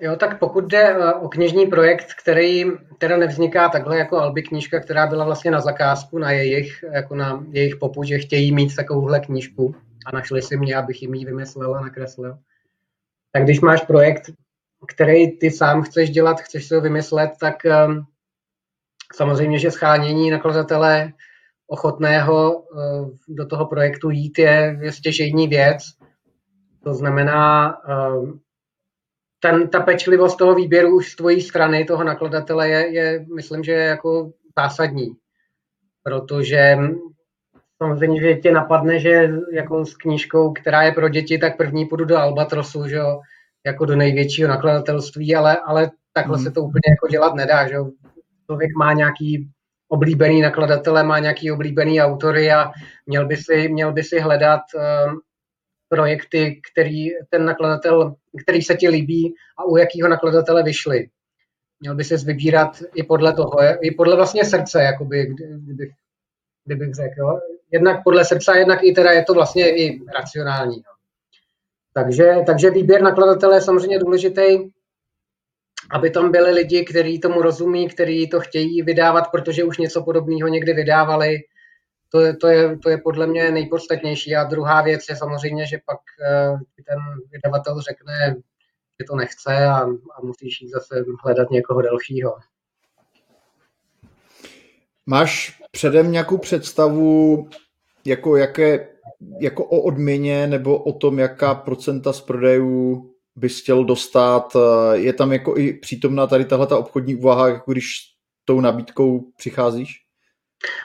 Jo, 0.00 0.16
tak 0.16 0.38
pokud 0.38 0.64
jde 0.64 0.96
o 1.14 1.28
knižní 1.28 1.66
projekt, 1.66 2.14
který 2.22 2.64
teda 2.98 3.16
nevzniká 3.16 3.68
takhle 3.68 3.98
jako 3.98 4.16
Albi 4.16 4.42
knížka, 4.42 4.80
která 4.80 5.06
byla 5.06 5.24
vlastně 5.24 5.50
na 5.50 5.60
zakázku, 5.60 6.18
na 6.18 6.30
jejich, 6.30 6.84
jako 6.92 7.14
na 7.14 7.44
jejich 7.50 7.76
popud, 7.76 8.06
že 8.06 8.18
chtějí 8.18 8.52
mít 8.52 8.76
takovouhle 8.76 9.20
knížku 9.20 9.74
a 10.06 10.12
našli 10.12 10.42
si 10.42 10.56
mě, 10.56 10.76
abych 10.76 11.02
jim 11.02 11.14
ji 11.14 11.24
vymyslel 11.24 11.74
a 11.74 11.80
nakreslil. 11.80 12.38
Tak 13.32 13.44
když 13.44 13.60
máš 13.60 13.82
projekt, 13.82 14.30
který 14.88 15.38
ty 15.38 15.50
sám 15.50 15.82
chceš 15.82 16.10
dělat, 16.10 16.40
chceš 16.40 16.68
si 16.68 16.74
ho 16.74 16.80
vymyslet, 16.80 17.30
tak 17.40 17.56
um, 17.64 18.06
samozřejmě, 19.14 19.58
že 19.58 19.70
schánění 19.70 20.30
nakladatele 20.30 21.12
ochotného 21.66 22.58
uh, 22.58 23.10
do 23.28 23.46
toho 23.46 23.66
projektu 23.66 24.10
jít 24.10 24.38
je, 24.38 24.78
je 24.80 24.92
stěžejní 24.92 25.48
věc. 25.48 25.82
To 26.84 26.94
znamená, 26.94 27.76
um, 27.84 28.40
ten, 29.40 29.68
ta 29.68 29.80
pečlivost 29.80 30.38
toho 30.38 30.54
výběru 30.54 30.96
už 30.96 31.12
z 31.12 31.16
tvojí 31.16 31.40
strany, 31.40 31.84
toho 31.84 32.04
nakladatele, 32.04 32.68
je, 32.68 32.94
je 32.94 33.26
myslím, 33.34 33.64
že 33.64 33.72
je 33.72 33.84
jako 33.84 34.32
zásadní. 34.58 35.10
Protože 36.02 36.76
samozřejmě, 37.82 38.20
že 38.20 38.34
tě 38.34 38.52
napadne, 38.52 38.98
že 39.00 39.30
jako 39.52 39.84
s 39.84 39.96
knížkou, 39.96 40.52
která 40.52 40.82
je 40.82 40.92
pro 40.92 41.08
děti, 41.08 41.38
tak 41.38 41.56
první 41.56 41.86
půjdu 41.86 42.04
do 42.04 42.16
Albatrosu, 42.16 42.88
že 42.88 42.96
jo, 42.96 43.20
jako 43.66 43.84
do 43.84 43.96
největšího 43.96 44.48
nakladatelství, 44.48 45.34
ale, 45.34 45.58
ale 45.66 45.90
takhle 46.12 46.36
hmm. 46.36 46.44
se 46.44 46.50
to 46.50 46.62
úplně 46.62 46.88
jako 46.88 47.08
dělat 47.08 47.34
nedá, 47.34 47.68
že 47.68 47.74
jo. 47.74 47.90
Člověk 48.46 48.70
má 48.78 48.92
nějaký 48.92 49.50
oblíbený 49.88 50.40
nakladatele, 50.40 51.02
má 51.02 51.18
nějaký 51.18 51.52
oblíbený 51.52 52.00
autory 52.00 52.52
a 52.52 52.72
měl 53.06 53.26
by 53.26 53.36
si, 53.36 53.68
měl 53.68 53.92
by 53.92 54.02
si 54.02 54.20
hledat 54.20 54.60
um, 54.74 55.20
projekty, 55.88 56.60
který 56.72 57.08
ten 57.30 57.44
nakladatel, 57.44 58.14
který 58.42 58.62
se 58.62 58.74
ti 58.74 58.88
líbí 58.88 59.34
a 59.58 59.64
u 59.64 59.76
jakého 59.76 60.08
nakladatele 60.08 60.62
vyšly. 60.62 61.08
Měl 61.80 61.94
by 61.94 62.04
se 62.04 62.16
vybírat 62.16 62.82
i 62.94 63.02
podle 63.02 63.32
toho, 63.32 63.58
i 63.80 63.90
podle 63.90 64.16
vlastně 64.16 64.44
srdce, 64.44 64.82
jakoby, 64.82 65.26
kdybych, 65.58 65.90
kdybych 66.64 66.94
řekl. 66.94 67.14
Jo. 67.18 67.40
Jednak 67.72 68.04
podle 68.04 68.24
srdce, 68.24 68.58
jednak 68.58 68.78
i 68.82 68.92
teda 68.92 69.12
je 69.12 69.24
to 69.24 69.34
vlastně 69.34 69.76
i 69.76 70.00
racionální. 70.14 70.76
Jo. 70.76 70.92
Takže, 71.94 72.34
takže 72.46 72.70
výběr 72.70 73.02
nakladatele 73.02 73.56
je 73.56 73.60
samozřejmě 73.60 73.98
důležitý, 73.98 74.58
aby 75.90 76.10
tam 76.10 76.32
byli 76.32 76.50
lidi, 76.50 76.84
kteří 76.84 77.20
tomu 77.20 77.42
rozumí, 77.42 77.88
kteří 77.88 78.28
to 78.28 78.40
chtějí 78.40 78.82
vydávat, 78.82 79.30
protože 79.30 79.64
už 79.64 79.78
něco 79.78 80.02
podobného 80.02 80.48
někdy 80.48 80.72
vydávali, 80.72 81.38
to 82.08 82.20
je, 82.20 82.36
to, 82.36 82.46
je, 82.46 82.78
to 82.78 82.90
je 82.90 82.98
podle 82.98 83.26
mě 83.26 83.50
nejpodstatnější. 83.50 84.36
A 84.36 84.44
druhá 84.44 84.82
věc 84.82 85.00
je 85.10 85.16
samozřejmě, 85.16 85.66
že 85.66 85.78
pak 85.86 86.00
eh, 86.22 86.50
ten 86.86 86.98
vydavatel 87.32 87.80
řekne, 87.80 88.36
že 89.00 89.06
to 89.08 89.16
nechce 89.16 89.66
a, 89.66 89.80
a 90.14 90.20
musíš 90.22 90.60
jít 90.60 90.70
zase 90.70 91.04
hledat 91.24 91.50
někoho 91.50 91.82
dalšího. 91.82 92.36
Máš 95.06 95.62
předem 95.70 96.12
nějakou 96.12 96.38
představu, 96.38 97.48
jako, 98.04 98.36
jaké, 98.36 98.88
jako 99.40 99.64
o 99.64 99.80
odměně 99.80 100.46
nebo 100.46 100.78
o 100.78 100.92
tom, 100.92 101.18
jaká 101.18 101.54
procenta 101.54 102.12
z 102.12 102.20
prodejů 102.20 103.10
bys 103.36 103.62
chtěl 103.62 103.84
dostat? 103.84 104.56
Je 104.92 105.12
tam 105.12 105.32
jako 105.32 105.56
i 105.56 105.72
přítomná 105.72 106.26
tady 106.26 106.44
tahle 106.44 106.66
ta 106.66 106.78
obchodní 106.78 107.16
úvaha, 107.16 107.48
jako 107.48 107.72
když 107.72 107.86
tou 108.44 108.60
nabídkou 108.60 109.20
přicházíš? 109.36 110.07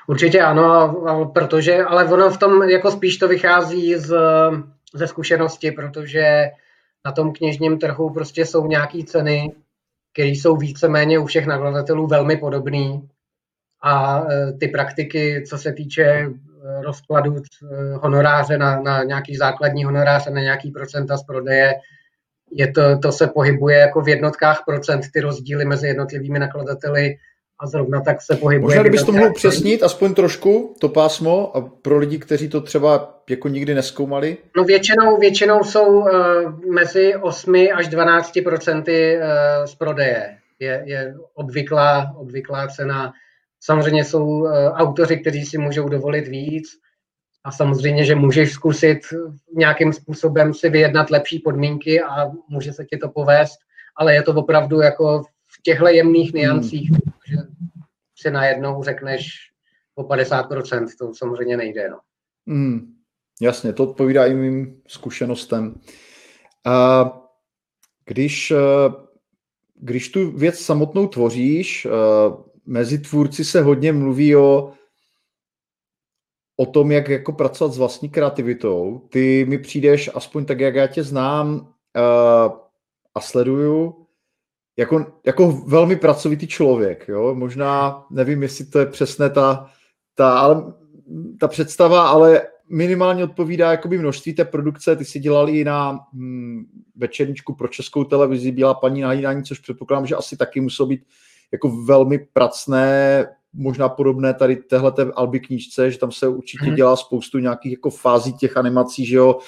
Určitě 0.07 0.41
ano, 0.41 0.95
protože, 1.33 1.83
ale 1.83 2.05
ono 2.05 2.29
v 2.29 2.37
tom 2.37 2.63
jako 2.63 2.91
spíš 2.91 3.17
to 3.17 3.27
vychází 3.27 3.95
z, 3.95 4.15
ze 4.93 5.07
zkušenosti, 5.07 5.71
protože 5.71 6.45
na 7.05 7.11
tom 7.11 7.33
knižním 7.33 7.79
trhu 7.79 8.09
prostě 8.09 8.45
jsou 8.45 8.67
nějaké 8.67 9.03
ceny, 9.03 9.55
které 10.13 10.29
jsou 10.29 10.57
víceméně 10.57 11.19
u 11.19 11.25
všech 11.25 11.45
nakladatelů 11.45 12.07
velmi 12.07 12.37
podobné. 12.37 13.01
A 13.83 14.23
e, 14.31 14.53
ty 14.53 14.67
praktiky, 14.67 15.43
co 15.49 15.57
se 15.57 15.73
týče 15.73 16.03
e, 16.03 16.31
rozkladu 16.81 17.35
e, 17.35 17.41
honoráře 17.93 18.57
na, 18.57 18.81
na 18.81 19.03
nějaký 19.03 19.35
základní 19.35 19.83
honorář 19.83 20.27
a 20.27 20.29
na 20.29 20.41
nějaký 20.41 20.71
procenta 20.71 21.17
z 21.17 21.23
prodeje, 21.23 21.73
je 22.51 22.71
to, 22.71 22.99
to 22.99 23.11
se 23.11 23.27
pohybuje 23.27 23.77
jako 23.77 24.01
v 24.01 24.09
jednotkách 24.09 24.63
procent, 24.65 25.01
ty 25.13 25.19
rozdíly 25.19 25.65
mezi 25.65 25.87
jednotlivými 25.87 26.39
nakladateli 26.39 27.15
a 27.63 27.67
zrovna 27.67 28.01
tak 28.01 28.21
se 28.21 28.35
pohybuje. 28.35 28.67
Možná 28.67 28.81
kdybys 28.81 29.03
to 29.03 29.11
mohl 29.11 29.33
přesnit 29.33 29.83
aspoň 29.83 30.13
trošku, 30.13 30.75
to 30.79 30.89
pásmo, 30.89 31.57
a 31.57 31.61
pro 31.61 31.97
lidi, 31.97 32.19
kteří 32.19 32.49
to 32.49 32.61
třeba 32.61 33.19
jako 33.29 33.47
nikdy 33.47 33.75
neskoumali? 33.75 34.37
No 34.57 34.63
většinou, 34.63 35.17
většinou 35.17 35.63
jsou 35.63 35.99
uh, 35.99 36.09
mezi 36.73 37.15
8 37.15 37.55
až 37.75 37.87
12 37.87 38.39
procenty 38.43 39.17
uh, 39.17 39.65
z 39.65 39.75
prodeje. 39.75 40.37
Je, 40.59 40.83
je 40.85 41.15
obvyklá, 41.33 42.13
obvyklá 42.17 42.67
cena. 42.67 43.13
Samozřejmě 43.59 44.03
jsou 44.03 44.25
uh, 44.25 44.49
autoři, 44.67 45.17
kteří 45.17 45.45
si 45.45 45.57
můžou 45.57 45.89
dovolit 45.89 46.27
víc 46.27 46.67
a 47.43 47.51
samozřejmě, 47.51 48.05
že 48.05 48.15
můžeš 48.15 48.51
zkusit 48.51 48.99
nějakým 49.55 49.93
způsobem 49.93 50.53
si 50.53 50.69
vyjednat 50.69 51.09
lepší 51.09 51.39
podmínky 51.39 52.01
a 52.01 52.31
může 52.49 52.73
se 52.73 52.85
ti 52.85 52.97
to 52.97 53.09
povést, 53.09 53.59
ale 53.97 54.13
je 54.13 54.23
to 54.23 54.33
opravdu 54.33 54.81
jako 54.81 55.23
v 55.23 55.32
těchto 55.63 55.87
jemných 55.87 56.33
niancích, 56.33 56.89
hmm. 56.89 56.99
že 57.27 57.37
si 58.17 58.31
najednou 58.31 58.83
řekneš 58.83 59.27
o 59.95 60.03
50%, 60.03 60.87
to 60.99 61.13
samozřejmě 61.13 61.57
nejde. 61.57 61.89
No. 61.89 61.99
Hmm. 62.47 62.93
Jasně, 63.41 63.73
to 63.73 63.83
odpovídá 63.83 64.25
i 64.25 64.33
mým 64.33 64.81
zkušenostem. 64.87 65.81
A 66.65 67.05
když, 68.05 68.51
eh, 68.51 68.93
když 69.75 70.09
tu 70.09 70.31
věc 70.31 70.59
samotnou 70.59 71.07
tvoříš, 71.07 71.85
eh, 71.85 71.89
mezi 72.65 72.99
tvůrci 72.99 73.45
se 73.45 73.61
hodně 73.61 73.93
mluví 73.93 74.35
o, 74.35 74.73
o 76.57 76.65
tom, 76.65 76.91
jak 76.91 77.09
jako 77.09 77.31
pracovat 77.31 77.73
s 77.73 77.77
vlastní 77.77 78.09
kreativitou. 78.09 79.07
Ty 79.09 79.45
mi 79.45 79.57
přijdeš, 79.57 80.09
aspoň 80.13 80.45
tak, 80.45 80.59
jak 80.59 80.75
já 80.75 80.87
tě 80.87 81.03
znám 81.03 81.73
eh, 81.97 82.49
a 83.15 83.21
sleduju, 83.21 84.02
jako, 84.77 85.05
jako 85.25 85.51
velmi 85.51 85.95
pracovitý 85.95 86.47
člověk. 86.47 87.05
Jo? 87.07 87.35
Možná, 87.35 88.03
nevím, 88.11 88.43
jestli 88.43 88.65
to 88.65 88.79
je 88.79 88.85
přesné 88.85 89.29
ta, 89.29 89.69
ta, 90.15 90.39
ale, 90.39 90.73
ta 91.39 91.47
představa, 91.47 92.09
ale 92.09 92.41
minimálně 92.69 93.23
odpovídá 93.23 93.71
jakoby 93.71 93.97
množství 93.97 94.33
té 94.33 94.45
produkce. 94.45 94.95
Ty 94.95 95.05
si 95.05 95.19
dělali 95.19 95.63
na 95.63 95.99
hm, 96.13 96.65
večerničku 96.95 97.55
pro 97.55 97.67
českou 97.67 98.03
televizi 98.03 98.51
Bílá 98.51 98.73
paní 98.73 99.01
na 99.01 99.13
jídání, 99.13 99.43
což 99.43 99.59
předpokládám, 99.59 100.05
že 100.05 100.15
asi 100.15 100.37
taky 100.37 100.61
muselo 100.61 100.87
být 100.87 101.05
jako 101.51 101.69
velmi 101.69 102.27
pracné, 102.33 103.25
možná 103.53 103.89
podobné 103.89 104.33
tady 104.33 104.55
téhle 104.55 104.93
Alby 105.15 105.39
knížce, 105.39 105.91
že 105.91 105.99
tam 105.99 106.11
se 106.11 106.27
určitě 106.27 106.65
mhm. 106.65 106.75
dělá 106.75 106.95
spoustu 106.95 107.39
nějakých 107.39 107.71
jako 107.71 107.89
fází 107.89 108.33
těch 108.33 108.57
animací, 108.57 109.05
že 109.05 109.15
jo, 109.15 109.39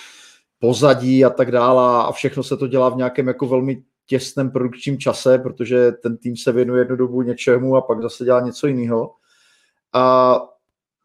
pozadí 0.59 1.25
a 1.25 1.29
tak 1.29 1.51
dále 1.51 2.03
a 2.05 2.11
všechno 2.11 2.43
se 2.43 2.57
to 2.57 2.67
dělá 2.67 2.89
v 2.89 2.97
nějakém 2.97 3.27
jako 3.27 3.47
velmi 3.47 3.83
těsném 4.05 4.51
produkčním 4.51 4.97
čase, 4.97 5.37
protože 5.37 5.91
ten 5.91 6.17
tým 6.17 6.37
se 6.37 6.51
věnuje 6.51 6.81
jednu 6.81 6.95
dobu 6.95 7.21
něčemu 7.21 7.75
a 7.75 7.81
pak 7.81 8.01
zase 8.01 8.25
dělá 8.25 8.39
něco 8.39 8.67
jiného. 8.67 9.15
A 9.93 10.35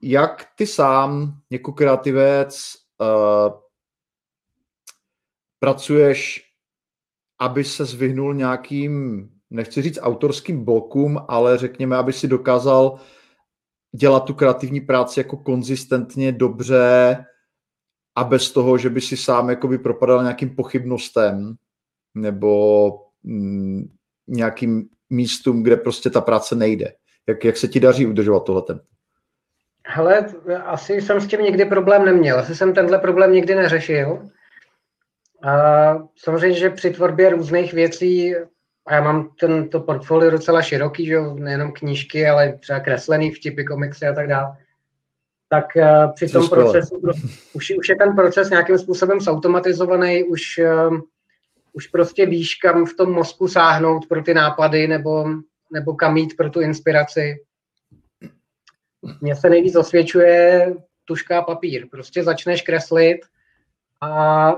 jak 0.02 0.46
ty 0.56 0.66
sám 0.66 1.34
jako 1.50 1.72
kreativec 1.72 2.74
uh, 3.00 3.52
pracuješ, 5.58 6.44
aby 7.38 7.64
se 7.64 7.84
zvyhnul 7.84 8.34
nějakým, 8.34 9.24
nechci 9.50 9.82
říct 9.82 9.98
autorským 10.02 10.64
blokům, 10.64 11.18
ale 11.28 11.58
řekněme, 11.58 11.96
aby 11.96 12.12
si 12.12 12.28
dokázal 12.28 12.98
dělat 13.92 14.24
tu 14.24 14.34
kreativní 14.34 14.80
práci 14.80 15.20
jako 15.20 15.36
konzistentně, 15.36 16.32
dobře 16.32 17.24
a 18.14 18.24
bez 18.24 18.52
toho, 18.52 18.78
že 18.78 18.90
by 18.90 19.00
si 19.00 19.16
sám 19.16 19.50
jakoby 19.50 19.78
propadal 19.78 20.22
nějakým 20.22 20.56
pochybnostem 20.56 21.56
nebo 22.14 22.90
mm, 23.22 23.82
nějakým 24.28 24.88
místům, 25.10 25.62
kde 25.62 25.76
prostě 25.76 26.10
ta 26.10 26.20
práce 26.20 26.54
nejde? 26.54 26.92
Jak, 27.28 27.44
jak 27.44 27.56
se 27.56 27.68
ti 27.68 27.80
daří 27.80 28.06
udržovat 28.06 28.44
tohle 28.44 28.62
tempo? 28.62 28.84
Hele, 29.86 30.26
asi 30.64 30.92
jsem 30.92 31.20
s 31.20 31.26
tím 31.26 31.40
nikdy 31.40 31.64
problém 31.64 32.04
neměl. 32.04 32.38
Asi 32.38 32.54
jsem 32.54 32.74
tenhle 32.74 32.98
problém 32.98 33.32
nikdy 33.32 33.54
neřešil. 33.54 34.22
A 35.42 35.94
samozřejmě, 36.16 36.58
že 36.58 36.70
při 36.70 36.90
tvorbě 36.90 37.30
různých 37.30 37.72
věcí, 37.72 38.34
a 38.86 38.94
já 38.94 39.00
mám 39.02 39.30
tento 39.40 39.80
portfolio 39.80 40.30
docela 40.30 40.62
široký, 40.62 41.06
že 41.06 41.12
jo, 41.12 41.34
nejenom 41.34 41.72
knížky, 41.72 42.28
ale 42.28 42.58
třeba 42.58 42.80
kreslený 42.80 43.30
vtipy, 43.30 43.64
komiksy 43.64 44.06
a 44.06 44.12
tak 44.12 44.28
dále, 44.28 44.56
tak 45.48 45.64
uh, 45.76 46.14
při 46.14 46.28
tom 46.28 46.48
procesu, 46.48 47.00
už, 47.52 47.72
už 47.78 47.88
je 47.88 47.96
ten 47.96 48.14
proces 48.14 48.50
nějakým 48.50 48.78
způsobem 48.78 49.20
zautomatizovaný, 49.20 50.24
už, 50.24 50.40
uh, 50.58 50.98
už 51.72 51.86
prostě 51.86 52.26
víš, 52.26 52.54
kam 52.54 52.86
v 52.86 52.94
tom 52.94 53.12
mozku 53.12 53.48
sáhnout 53.48 54.06
pro 54.06 54.22
ty 54.22 54.34
nápady, 54.34 54.88
nebo, 54.88 55.24
nebo 55.72 55.94
kam 55.94 56.16
jít 56.16 56.36
pro 56.36 56.50
tu 56.50 56.60
inspiraci. 56.60 57.44
Mně 59.20 59.36
se 59.36 59.50
nejvíc 59.50 59.76
osvědčuje 59.76 60.66
tuška 61.04 61.38
a 61.38 61.42
papír. 61.42 61.88
Prostě 61.90 62.22
začneš 62.22 62.62
kreslit 62.62 63.20
a 64.00 64.52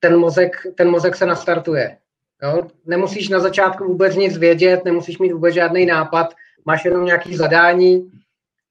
ten 0.00 0.16
mozek, 0.16 0.66
ten 0.74 0.90
mozek 0.90 1.16
se 1.16 1.26
nastartuje. 1.26 1.98
Jo? 2.42 2.68
Nemusíš 2.86 3.28
na 3.28 3.40
začátku 3.40 3.84
vůbec 3.84 4.16
nic 4.16 4.38
vědět, 4.38 4.84
nemusíš 4.84 5.18
mít 5.18 5.32
vůbec 5.32 5.54
žádný 5.54 5.86
nápad, 5.86 6.34
máš 6.64 6.84
jenom 6.84 7.04
nějaký 7.04 7.36
zadání 7.36 8.10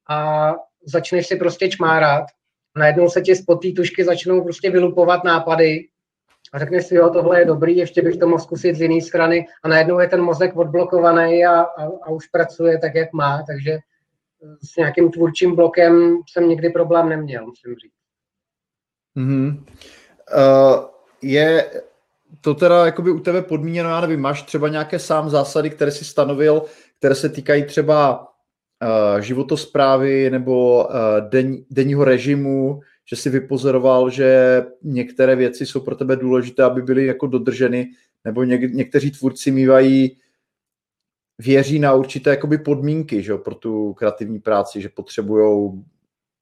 a 0.09 0.51
začneš 0.85 1.27
si 1.27 1.35
prostě 1.35 1.69
čmárat. 1.69 2.25
Najednou 2.77 3.09
se 3.09 3.21
ti 3.21 3.35
spod 3.35 3.61
té 3.61 3.71
tušky 3.71 4.03
začnou 4.03 4.43
prostě 4.43 4.69
vylupovat 4.69 5.23
nápady 5.23 5.87
a 6.55 6.59
řekneš 6.59 6.85
si, 6.87 6.95
jo, 6.95 7.09
tohle 7.09 7.39
je 7.39 7.45
dobrý, 7.45 7.77
ještě 7.77 8.01
bych 8.01 8.17
to 8.17 8.27
mohl 8.27 8.43
zkusit 8.43 8.75
z 8.75 8.81
jiné 8.81 9.01
strany 9.01 9.47
a 9.63 9.67
najednou 9.67 9.99
je 9.99 10.07
ten 10.07 10.21
mozek 10.21 10.55
odblokovaný 10.55 11.45
a, 11.45 11.61
a, 11.61 11.85
a 12.01 12.09
už 12.09 12.27
pracuje 12.27 12.79
tak, 12.79 12.95
jak 12.95 13.13
má, 13.13 13.43
takže 13.47 13.77
s 14.63 14.75
nějakým 14.77 15.11
tvůrčím 15.11 15.55
blokem 15.55 16.17
jsem 16.31 16.49
nikdy 16.49 16.69
problém 16.69 17.09
neměl, 17.09 17.45
musím 17.45 17.75
říct. 17.75 17.93
Mm-hmm. 19.17 19.63
Uh, 20.37 20.85
je 21.21 21.71
to 22.41 22.53
teda 22.53 22.85
jakoby 22.85 23.11
u 23.11 23.19
tebe 23.19 23.41
podmíněno, 23.41 23.89
já 23.89 24.01
nevím, 24.01 24.21
máš 24.21 24.41
třeba 24.41 24.67
nějaké 24.67 24.99
sám 24.99 25.29
zásady, 25.29 25.69
které 25.69 25.91
si 25.91 26.05
stanovil, 26.05 26.61
které 26.97 27.15
se 27.15 27.29
týkají 27.29 27.63
třeba 27.63 28.19
uh, 28.21 29.21
životosprávy 29.21 30.29
nebo 30.29 30.83
uh, 30.83 31.29
den, 31.29 31.57
denního 31.69 32.03
režimu, 32.03 32.79
že 33.05 33.15
si 33.15 33.29
vypozoroval, 33.29 34.09
že 34.09 34.61
některé 34.81 35.35
věci 35.35 35.65
jsou 35.65 35.79
pro 35.79 35.95
tebe 35.95 36.15
důležité, 36.15 36.63
aby 36.63 36.81
byly 36.81 37.05
jako 37.05 37.27
dodrženy, 37.27 37.87
nebo 38.25 38.43
něk, 38.43 38.73
někteří 38.73 39.11
tvůrci 39.11 39.51
mývají 39.51 40.17
věří 41.37 41.79
na 41.79 41.93
určité 41.93 42.29
jakoby 42.29 42.57
podmínky 42.57 43.23
že, 43.23 43.35
pro 43.35 43.55
tu 43.55 43.93
kreativní 43.93 44.39
práci, 44.39 44.81
že 44.81 44.89
potřebují 44.89 45.71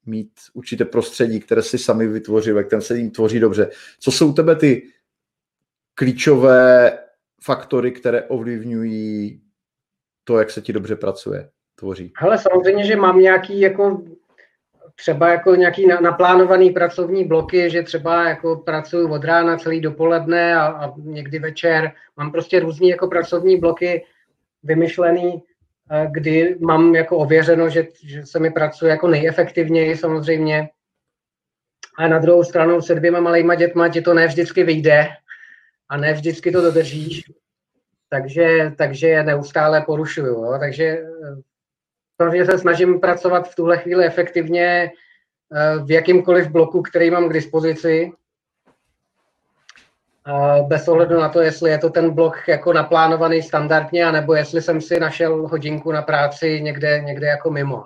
mít 0.05 0.31
určité 0.53 0.85
prostředí, 0.85 1.39
které 1.39 1.61
si 1.61 1.77
sami 1.77 2.07
vytvořili, 2.07 2.57
jak 2.57 2.69
ten 2.69 2.81
se 2.81 2.97
jim 2.97 3.11
tvoří 3.11 3.39
dobře. 3.39 3.69
Co 3.99 4.11
jsou 4.11 4.33
tebe 4.33 4.55
ty 4.55 4.87
klíčové 5.95 6.97
faktory, 7.43 7.91
které 7.91 8.23
ovlivňují 8.23 9.41
to, 10.23 10.39
jak 10.39 10.51
se 10.51 10.61
ti 10.61 10.73
dobře 10.73 10.95
pracuje, 10.95 11.49
tvoří? 11.75 12.13
Hele, 12.17 12.37
samozřejmě, 12.37 12.85
že 12.85 12.95
mám 12.95 13.19
nějaký 13.19 13.59
jako 13.59 14.03
třeba 14.95 15.29
jako 15.29 15.55
nějaký 15.55 15.87
naplánovaný 15.87 16.69
pracovní 16.69 17.23
bloky, 17.23 17.69
že 17.69 17.83
třeba 17.83 18.29
jako 18.29 18.55
pracuji 18.55 19.07
od 19.07 19.23
rána 19.23 19.57
celý 19.57 19.81
dopoledne 19.81 20.55
a, 20.55 20.65
a 20.65 20.93
někdy 20.97 21.39
večer. 21.39 21.91
Mám 22.17 22.31
prostě 22.31 22.59
různý 22.59 22.89
jako 22.89 23.07
pracovní 23.07 23.59
bloky 23.59 24.05
vymyšlený, 24.63 25.43
eh, 25.91 26.07
kdy 26.11 26.57
mám 26.59 26.95
jako 26.95 27.17
ověřeno, 27.17 27.69
že, 27.69 27.87
že 28.03 28.25
se 28.25 28.39
mi 28.39 28.51
pracuje 28.51 28.91
jako 28.91 29.07
nejefektivněji 29.07 29.97
samozřejmě. 29.97 30.69
A 31.97 32.07
na 32.07 32.19
druhou 32.19 32.43
stranu 32.43 32.81
se 32.81 32.95
dvěma 32.95 33.19
malejma 33.19 33.55
dětma 33.55 33.89
ti 33.89 34.01
to 34.01 34.13
ne 34.13 34.27
vždycky 34.27 34.63
vyjde 34.63 35.07
a 35.89 35.97
ne 35.97 36.13
vždycky 36.13 36.51
to 36.51 36.61
dodržíš, 36.61 37.23
takže, 38.09 38.71
takže 38.77 39.07
je 39.07 39.23
neustále 39.23 39.81
porušuju. 39.81 40.27
Jo? 40.27 40.57
Takže 40.59 40.83
eh, 40.83 41.03
samozřejmě 42.21 42.45
se 42.45 42.57
snažím 42.57 42.99
pracovat 42.99 43.49
v 43.49 43.55
tuhle 43.55 43.77
chvíli 43.77 44.05
efektivně 44.05 44.91
eh, 45.55 45.83
v 45.83 45.91
jakýmkoliv 45.91 46.47
bloku, 46.47 46.81
který 46.81 47.11
mám 47.11 47.29
k 47.29 47.33
dispozici, 47.33 48.11
bez 50.67 50.87
ohledu 50.87 51.19
na 51.19 51.29
to, 51.29 51.41
jestli 51.41 51.71
je 51.71 51.77
to 51.77 51.89
ten 51.89 52.11
blok 52.11 52.47
jako 52.47 52.73
naplánovaný 52.73 53.41
standardně, 53.41 54.05
anebo 54.05 54.33
jestli 54.33 54.61
jsem 54.61 54.81
si 54.81 54.99
našel 54.99 55.47
hodinku 55.47 55.91
na 55.91 56.01
práci 56.01 56.61
někde, 56.61 57.01
někde 57.05 57.27
jako 57.27 57.51
mimo. 57.51 57.83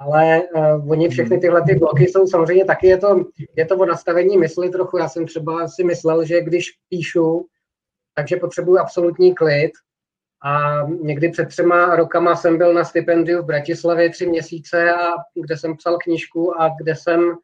Ale 0.00 0.42
uh, 0.42 0.90
oni 0.90 1.08
všechny 1.08 1.38
tyhle 1.38 1.62
ty 1.62 1.74
bloky 1.74 2.08
jsou 2.08 2.26
samozřejmě 2.26 2.64
taky, 2.64 2.86
je 2.86 2.98
to, 2.98 3.24
je 3.56 3.66
to 3.66 3.76
o 3.76 3.86
nastavení 3.86 4.36
mysli 4.36 4.70
trochu. 4.70 4.98
Já 4.98 5.08
jsem 5.08 5.26
třeba 5.26 5.68
si 5.68 5.84
myslel, 5.84 6.24
že 6.24 6.40
když 6.40 6.66
píšu, 6.88 7.46
takže 8.14 8.36
potřebuji 8.36 8.78
absolutní 8.78 9.34
klid. 9.34 9.70
A 10.42 10.82
někdy 11.02 11.28
před 11.28 11.48
třema 11.48 11.96
rokama 11.96 12.36
jsem 12.36 12.58
byl 12.58 12.74
na 12.74 12.84
stipendiu 12.84 13.42
v 13.42 13.46
Bratislavě 13.46 14.10
tři 14.10 14.26
měsíce, 14.26 14.92
a 14.92 15.10
kde 15.34 15.56
jsem 15.56 15.76
psal 15.76 15.98
knížku 15.98 16.60
a 16.60 16.70
kde 16.82 16.96
jsem 16.96 17.34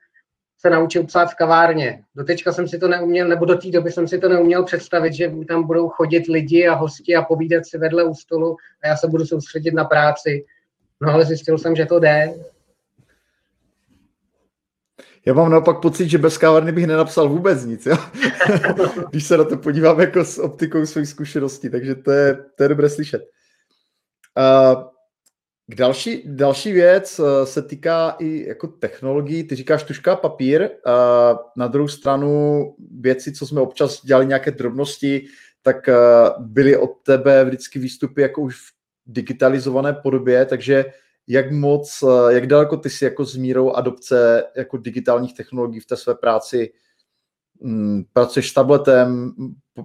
se 0.59 0.71
naučil 0.71 1.05
psát 1.05 1.27
v 1.27 1.35
kavárně. 1.35 2.03
Dotečka 2.15 2.53
jsem 2.53 2.69
si 2.69 2.79
to 2.79 2.89
neuměl, 2.89 3.29
nebo 3.29 3.45
do 3.45 3.59
té 3.59 3.71
doby 3.71 3.93
jsem 3.93 4.09
si 4.09 4.19
to 4.19 4.29
neuměl 4.29 4.65
představit, 4.65 5.13
že 5.13 5.33
tam 5.49 5.67
budou 5.67 5.89
chodit 5.89 6.27
lidi 6.27 6.69
a 6.69 6.75
hosti 6.75 7.17
a 7.17 7.23
povídat 7.23 7.67
si 7.67 7.79
vedle 7.79 8.05
u 8.05 8.15
stolu 8.15 8.57
a 8.83 8.89
já 8.89 8.97
se 8.97 9.09
budu 9.09 9.27
soustředit 9.27 9.75
na 9.75 9.85
práci. 9.85 10.45
No 11.01 11.13
ale 11.13 11.25
zjistil 11.25 11.59
jsem, 11.59 11.77
že 11.77 11.87
to 11.87 12.01
jde. 12.01 12.35
Já 15.27 15.35
mám 15.35 15.51
naopak 15.51 15.81
pocit, 15.81 16.09
že 16.09 16.19
bez 16.19 16.39
kavárny 16.39 16.73
bych 16.73 16.87
nenapsal 16.87 17.29
vůbec 17.29 17.65
nic, 17.65 17.87
jo? 17.87 17.97
když 19.11 19.25
se 19.25 19.37
na 19.37 19.45
to 19.45 19.57
podívám 19.57 20.01
jako 20.01 20.25
s 20.25 20.39
optikou 20.39 20.87
svých 20.87 21.09
zkušeností, 21.09 21.71
takže 21.71 21.95
to 21.95 22.11
je, 22.11 22.45
to 22.55 22.63
je 22.63 22.69
dobré 22.69 22.89
slyšet. 22.89 23.23
Uh, 24.39 24.83
k 25.69 25.75
další, 25.75 26.23
další 26.27 26.73
věc 26.73 27.21
eh, 27.21 27.47
se 27.47 27.63
týká 27.63 28.17
i 28.19 28.49
jako 28.49 28.67
technologií. 28.67 29.45
Ty 29.45 29.55
říkáš 29.55 29.83
tuška 29.83 30.17
papír. 30.17 30.69
Na 31.57 31.67
druhou 31.67 31.89
stranu 31.89 32.75
věci, 33.01 33.33
co 33.33 33.47
jsme 33.47 33.61
občas 33.61 34.05
dělali 34.05 34.27
nějaké 34.27 34.51
drobnosti, 34.51 35.27
tak 35.63 35.89
eh, 35.89 35.95
byly 36.39 36.77
od 36.77 36.91
tebe 37.03 37.45
vždycky 37.45 37.79
výstupy 37.79 38.23
jako 38.23 38.43
už 38.43 38.57
v 38.57 38.73
digitalizované 39.07 39.93
podobě, 39.93 40.45
takže 40.45 40.85
jak 41.29 41.51
moc, 41.51 42.05
jak 42.29 42.47
daleko 42.47 42.77
ty 42.77 42.91
si 42.91 43.05
jako 43.05 43.25
s 43.25 43.37
mírou 43.37 43.73
adopce 43.73 44.45
jako 44.57 44.77
digitálních 44.77 45.35
technologií 45.35 45.81
v 45.81 45.87
té 45.87 45.97
své 45.97 46.15
práci 46.15 46.73
mm, 47.61 48.05
pracuješ 48.13 48.51
s 48.51 48.55
tabletem, 48.55 49.33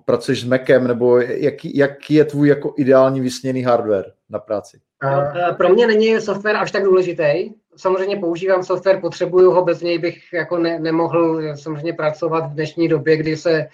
pracuješ 0.05 0.41
s 0.41 0.43
Macem, 0.43 0.87
nebo 0.87 1.19
jaký, 1.19 1.77
jaký 1.77 2.13
je 2.13 2.25
tvůj 2.25 2.47
jako 2.47 2.73
ideální 2.77 3.21
vysněný 3.21 3.63
hardware 3.63 4.11
na 4.29 4.39
práci? 4.39 4.79
Uh, 5.03 5.55
pro 5.55 5.69
mě 5.69 5.87
není 5.87 6.21
software 6.21 6.57
až 6.57 6.71
tak 6.71 6.83
důležitý. 6.83 7.49
Samozřejmě 7.75 8.15
používám 8.15 8.63
software, 8.63 9.01
potřebuju 9.01 9.51
ho, 9.51 9.65
bez 9.65 9.81
něj 9.81 9.97
bych 9.99 10.33
jako 10.33 10.57
ne, 10.57 10.79
nemohl 10.79 11.41
samozřejmě 11.57 11.93
pracovat 11.93 12.45
v 12.45 12.53
dnešní 12.53 12.87
době, 12.87 13.17
kdy 13.17 13.37
se 13.37 13.67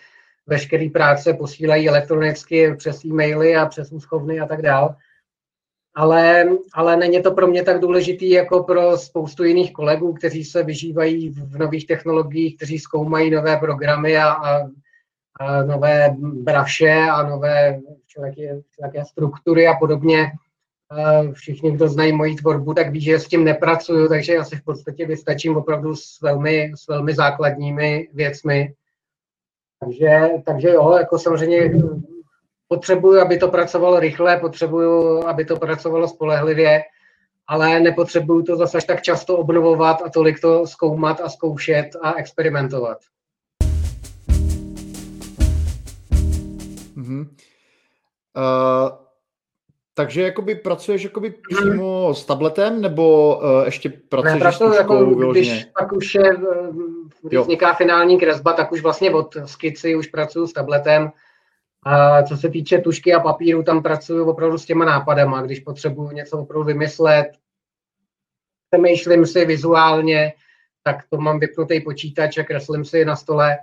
veškeré 0.47 0.89
práce 0.89 1.33
posílají 1.33 1.89
elektronicky 1.89 2.75
přes 2.77 3.05
e-maily 3.05 3.55
a 3.55 3.65
přes 3.65 3.91
úschovny 3.91 4.39
a 4.39 4.45
tak 4.45 4.61
dále. 4.61 4.95
Ale, 5.99 6.45
ale 6.73 6.97
není 6.97 7.23
to 7.23 7.31
pro 7.31 7.47
mě 7.47 7.63
tak 7.63 7.79
důležitý 7.79 8.29
jako 8.29 8.63
pro 8.63 8.97
spoustu 8.97 9.43
jiných 9.43 9.73
kolegů, 9.73 10.13
kteří 10.13 10.43
se 10.43 10.63
vyžívají 10.63 11.29
v 11.29 11.57
nových 11.57 11.87
technologiích, 11.87 12.55
kteří 12.55 12.79
zkoumají 12.79 13.29
nové 13.29 13.57
programy 13.57 14.17
a, 14.17 14.29
a, 14.29 14.69
a 15.39 15.63
nové 15.63 16.15
braše 16.19 16.93
a 17.11 17.29
nové 17.29 17.79
všelijaké 18.05 19.05
struktury 19.05 19.67
a 19.67 19.73
podobně 19.73 20.31
všichni, 21.33 21.71
kdo 21.71 21.87
znají 21.87 22.11
moji 22.11 22.35
tvorbu, 22.35 22.73
tak 22.73 22.91
ví, 22.91 23.01
že 23.01 23.19
s 23.19 23.27
tím 23.27 23.43
nepracuju, 23.43 24.07
takže 24.07 24.33
já 24.33 24.43
si 24.43 24.55
v 24.55 24.63
podstatě 24.63 25.05
vystačím 25.05 25.57
opravdu 25.57 25.95
s 25.95 26.21
velmi, 26.21 26.71
s 26.75 26.87
velmi 26.87 27.15
základními 27.15 28.09
věcmi. 28.13 28.73
Takže, 29.79 30.29
takže 30.45 30.69
jo, 30.69 30.91
jako 30.97 31.19
samozřejmě 31.19 31.71
potřebuju, 32.67 33.21
aby 33.21 33.37
to 33.37 33.47
pracovalo 33.47 33.99
rychle, 33.99 34.37
potřebuju, 34.37 35.23
aby 35.27 35.45
to 35.45 35.55
pracovalo 35.55 36.07
spolehlivě, 36.07 36.81
ale 37.47 37.79
nepotřebuju 37.79 38.43
to 38.43 38.55
zase 38.55 38.77
tak 38.87 39.01
často 39.01 39.37
obnovovat 39.37 40.01
a 40.05 40.09
tolik 40.09 40.41
to 40.41 40.67
zkoumat 40.67 41.21
a 41.21 41.29
zkoušet 41.29 41.89
a 42.01 42.13
experimentovat. 42.13 42.97
Mm-hmm. 46.97 47.27
Uh... 48.37 49.07
Takže 49.97 50.21
jakoby 50.21 50.55
pracuješ 50.55 51.03
jakoby 51.03 51.33
přímo 51.49 52.13
s 52.13 52.25
tabletem, 52.25 52.81
nebo 52.81 53.35
uh, 53.37 53.65
ještě 53.65 53.89
pracuješ 53.89 54.33
ne, 54.33 54.39
pracuji, 54.39 54.73
s 54.73 54.77
jako, 54.77 55.05
Když 55.05 55.65
pak 55.79 55.91
už 55.91 56.15
je, 56.15 56.31
když 57.23 57.39
vzniká 57.39 57.73
finální 57.73 58.19
kresba, 58.19 58.53
tak 58.53 58.71
už 58.71 58.81
vlastně 58.81 59.11
od 59.11 59.37
skici 59.45 59.95
už 59.95 60.07
pracuji 60.07 60.47
s 60.47 60.53
tabletem 60.53 61.11
A 61.83 62.23
co 62.23 62.37
se 62.37 62.49
týče 62.49 62.77
tušky 62.77 63.13
a 63.13 63.19
papíru, 63.19 63.63
tam 63.63 63.83
pracuju 63.83 64.29
opravdu 64.29 64.57
s 64.57 64.65
těma 64.65 64.85
nápadama, 64.85 65.41
když 65.41 65.59
potřebuji 65.59 66.11
něco 66.11 66.39
opravdu 66.39 66.65
vymyslet, 66.65 67.27
přemýšlím 68.69 69.25
si 69.25 69.45
vizuálně, 69.45 70.33
tak 70.83 71.05
to 71.09 71.17
mám 71.17 71.39
vypnutý 71.39 71.81
počítač 71.81 72.37
a 72.37 72.43
kreslím 72.43 72.85
si 72.85 73.05
na 73.05 73.15
stole, 73.15 73.57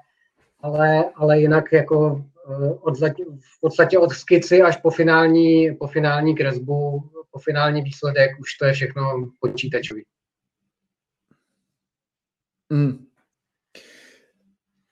ale, 0.60 1.04
ale 1.14 1.40
jinak 1.40 1.72
jako 1.72 2.24
eh, 2.50 2.74
od, 2.80 2.98
v 3.38 3.60
podstatě 3.60 3.98
od 3.98 4.12
skici 4.12 4.62
až 4.62 4.76
po 4.76 4.90
finální, 4.90 5.76
po 5.76 5.86
finální 5.86 6.36
kresbu, 6.36 7.10
po 7.30 7.38
finální 7.38 7.82
výsledek, 7.82 8.30
už 8.40 8.54
to 8.54 8.64
je 8.64 8.72
všechno 8.72 9.30
počítačový. 9.40 10.04
Mm. 12.72 13.06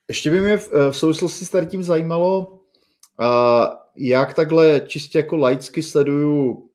Ještě 0.08 0.30
by 0.30 0.40
mě 0.40 0.56
v, 0.56 0.72
v 0.90 0.92
souvislosti 0.92 1.44
s 1.44 1.66
tím 1.66 1.82
zajímalo, 1.82 2.61
uh, 3.22 3.66
jak 3.96 4.34
takhle 4.34 4.80
čistě 4.86 5.18
jako 5.18 5.36
laicky 5.36 5.82
sleduju 5.82 6.68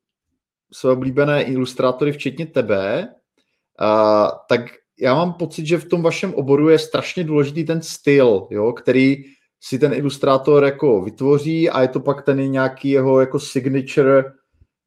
své 0.73 0.91
oblíbené 0.91 1.43
ilustrátory, 1.43 2.11
včetně 2.11 2.45
tebe, 2.45 3.07
uh, 3.81 4.29
tak 4.49 4.61
já 4.99 5.15
mám 5.15 5.33
pocit, 5.33 5.65
že 5.65 5.77
v 5.77 5.85
tom 5.85 6.01
vašem 6.01 6.33
oboru 6.33 6.69
je 6.69 6.79
strašně 6.79 7.23
důležitý 7.23 7.63
ten 7.63 7.81
styl, 7.81 8.47
jo, 8.51 8.73
který 8.73 9.23
si 9.61 9.79
ten 9.79 9.93
ilustrátor 9.93 10.63
jako 10.63 11.01
vytvoří 11.01 11.69
a 11.69 11.81
je 11.81 11.87
to 11.87 11.99
pak 11.99 12.25
ten 12.25 12.51
nějaký 12.51 12.89
jeho 12.89 13.19
jako 13.19 13.39
signature 13.39 14.23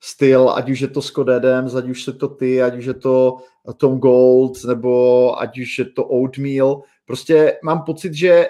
styl, 0.03 0.51
ať 0.51 0.71
už 0.71 0.81
je 0.81 0.89
to 0.89 1.03
Scott 1.03 1.29
Adams, 1.29 1.75
ať 1.75 1.89
už 1.89 2.07
je 2.07 2.13
to 2.13 2.29
ty, 2.29 2.63
ať 2.63 2.77
už 2.77 2.85
je 2.85 2.95
to 2.95 3.37
Tom 3.77 3.99
Gold, 3.99 4.65
nebo 4.65 5.41
ať 5.41 5.59
už 5.59 5.79
je 5.79 5.85
to 5.85 6.05
Oatmeal. 6.05 6.83
Prostě 7.05 7.59
mám 7.65 7.83
pocit, 7.83 8.15
že 8.15 8.49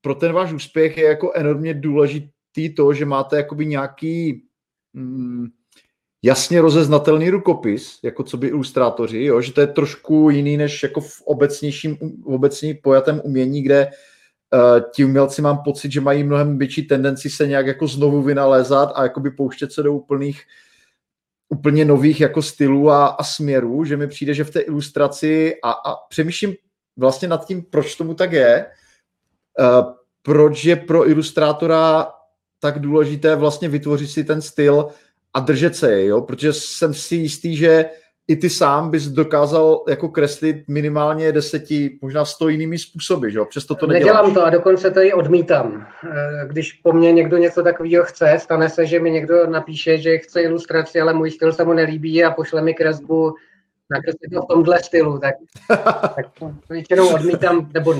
pro 0.00 0.14
ten 0.14 0.32
váš 0.32 0.52
úspěch 0.52 0.96
je 0.96 1.04
jako 1.04 1.32
enormně 1.34 1.74
důležitý 1.74 2.35
to, 2.70 2.92
že 2.92 3.04
máte 3.04 3.36
jakoby 3.36 3.66
nějaký 3.66 4.42
mm, 4.92 5.46
jasně 6.22 6.60
rozeznatelný 6.60 7.30
rukopis, 7.30 7.98
jako 8.02 8.22
co 8.22 8.36
by 8.36 8.46
ilustrátoři, 8.46 9.24
jo? 9.24 9.40
že 9.40 9.52
to 9.52 9.60
je 9.60 9.66
trošku 9.66 10.30
jiný 10.30 10.56
než 10.56 10.82
jako 10.82 11.00
v 11.00 11.22
obecnějším, 11.24 11.96
v 11.96 12.26
obecní 12.26 12.74
pojatém 12.74 13.20
umění, 13.24 13.62
kde 13.62 13.86
uh, 13.86 14.90
ti 14.90 15.04
umělci 15.04 15.42
mám 15.42 15.58
pocit, 15.64 15.92
že 15.92 16.00
mají 16.00 16.24
mnohem 16.24 16.58
větší 16.58 16.82
tendenci 16.82 17.30
se 17.30 17.46
nějak 17.46 17.66
jako 17.66 17.86
znovu 17.86 18.22
vynalézat 18.22 18.92
a 18.94 19.02
jakoby 19.02 19.30
pouštět 19.30 19.72
se 19.72 19.82
do 19.82 19.92
úplných 19.92 20.42
úplně 21.48 21.84
nových 21.84 22.20
jako 22.20 22.42
stylů 22.42 22.90
a, 22.90 23.06
a 23.06 23.24
směrů, 23.24 23.84
že 23.84 23.96
mi 23.96 24.06
přijde, 24.06 24.34
že 24.34 24.44
v 24.44 24.50
té 24.50 24.60
ilustraci 24.60 25.54
a, 25.64 25.70
a 25.70 25.94
přemýšlím 26.08 26.54
vlastně 26.96 27.28
nad 27.28 27.46
tím, 27.46 27.62
proč 27.62 27.94
tomu 27.94 28.14
tak 28.14 28.32
je, 28.32 28.66
uh, 29.58 29.92
proč 30.22 30.64
je 30.64 30.76
pro 30.76 31.10
ilustrátora 31.10 32.12
tak 32.66 32.78
důležité 32.78 33.36
vlastně 33.36 33.68
vytvořit 33.68 34.10
si 34.10 34.24
ten 34.24 34.42
styl 34.42 34.86
a 35.34 35.40
držet 35.40 35.76
se 35.76 35.92
jej, 35.92 36.06
jo? 36.06 36.20
protože 36.20 36.52
jsem 36.52 36.94
si 36.94 37.16
jistý, 37.16 37.56
že 37.56 37.84
i 38.28 38.36
ty 38.36 38.50
sám 38.50 38.90
bys 38.90 39.06
dokázal 39.06 39.84
jako 39.88 40.08
kreslit 40.08 40.68
minimálně 40.68 41.32
deseti, 41.32 41.98
možná 42.02 42.24
sto 42.24 42.48
jinými 42.48 42.78
způsoby, 42.78 43.30
že 43.30 43.38
jo? 43.38 43.44
Přesto 43.44 43.74
to 43.74 43.86
neděláš. 43.86 44.16
Nedělám 44.16 44.34
to 44.34 44.44
a 44.44 44.50
dokonce 44.50 44.90
to 44.90 45.00
i 45.00 45.12
odmítám. 45.12 45.86
Eh, 46.04 46.48
když 46.48 46.72
po 46.72 46.92
mně 46.92 47.12
někdo 47.12 47.36
něco 47.36 47.62
takového 47.62 48.04
chce, 48.04 48.36
stane 48.40 48.68
se, 48.68 48.86
že 48.86 49.00
mi 49.00 49.10
někdo 49.10 49.46
napíše, 49.46 49.98
že 49.98 50.18
chce 50.18 50.42
ilustraci, 50.42 51.00
ale 51.00 51.14
můj 51.14 51.30
styl 51.30 51.52
se 51.52 51.64
mu 51.64 51.72
nelíbí 51.72 52.24
a 52.24 52.30
pošle 52.30 52.62
mi 52.62 52.74
kresbu 52.74 53.34
nakreslit 53.90 54.32
to 54.34 54.42
v 54.42 54.46
tomhle 54.46 54.82
stylu, 54.82 55.18
tak, 55.18 55.34
tak 56.16 56.26
to 56.38 56.52
většinou 56.70 57.14
odmítám, 57.14 57.70
nebo 57.74 57.94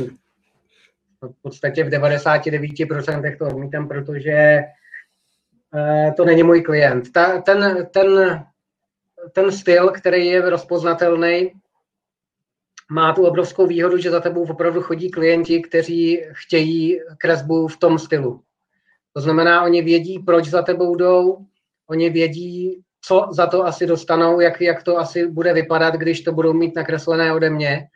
v 1.22 1.42
podstatě 1.42 1.84
v 1.84 1.88
99% 1.88 3.38
to 3.38 3.46
odmítám, 3.46 3.88
protože 3.88 4.62
Eh, 5.76 6.12
to 6.16 6.24
není 6.24 6.42
můj 6.42 6.62
klient. 6.62 7.12
Ta, 7.12 7.40
ten, 7.40 7.86
ten, 7.90 8.40
ten 9.32 9.52
styl, 9.52 9.90
který 9.90 10.26
je 10.26 10.50
rozpoznatelný, 10.50 11.52
má 12.90 13.12
tu 13.12 13.26
obrovskou 13.26 13.66
výhodu, 13.66 13.98
že 13.98 14.10
za 14.10 14.20
tebou 14.20 14.42
opravdu 14.42 14.82
chodí 14.82 15.10
klienti, 15.10 15.62
kteří 15.62 16.22
chtějí 16.32 17.00
kresbu 17.18 17.68
v 17.68 17.76
tom 17.76 17.98
stylu. 17.98 18.40
To 19.12 19.20
znamená, 19.20 19.62
oni 19.62 19.82
vědí, 19.82 20.18
proč 20.18 20.48
za 20.48 20.62
tebou 20.62 20.96
jdou, 20.96 21.38
oni 21.86 22.10
vědí, 22.10 22.82
co 23.00 23.28
za 23.30 23.46
to 23.46 23.64
asi 23.64 23.86
dostanou, 23.86 24.40
jak, 24.40 24.60
jak 24.60 24.82
to 24.82 24.98
asi 24.98 25.26
bude 25.26 25.52
vypadat, 25.52 25.94
když 25.94 26.20
to 26.20 26.32
budou 26.32 26.52
mít 26.52 26.76
nakreslené 26.76 27.32
ode 27.32 27.50
mě. 27.50 27.88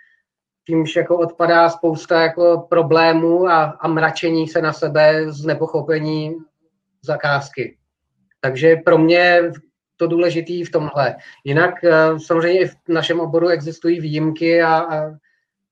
Tímž 0.66 0.96
jako 0.96 1.18
odpadá 1.18 1.70
spousta 1.70 2.23
jako 2.23 2.66
problémů 2.70 3.49
a, 3.49 3.64
a 3.64 3.88
mračení 3.88 4.49
se 4.49 4.62
na 4.62 4.73
sebe 4.73 5.33
z 5.33 5.44
nepochopení 5.44 6.37
zakázky. 7.03 7.77
Takže 8.40 8.77
pro 8.77 8.99
mě 8.99 9.42
to 9.96 10.07
důležité 10.07 10.53
v 10.66 10.70
tomhle. 10.70 11.16
Jinak 11.44 11.85
eh, 11.85 12.20
samozřejmě 12.27 12.61
i 12.61 12.66
v 12.66 12.75
našem 12.88 13.20
oboru 13.20 13.49
existují 13.49 14.01
výjimky 14.01 14.62
a, 14.62 14.79
a, 14.79 15.11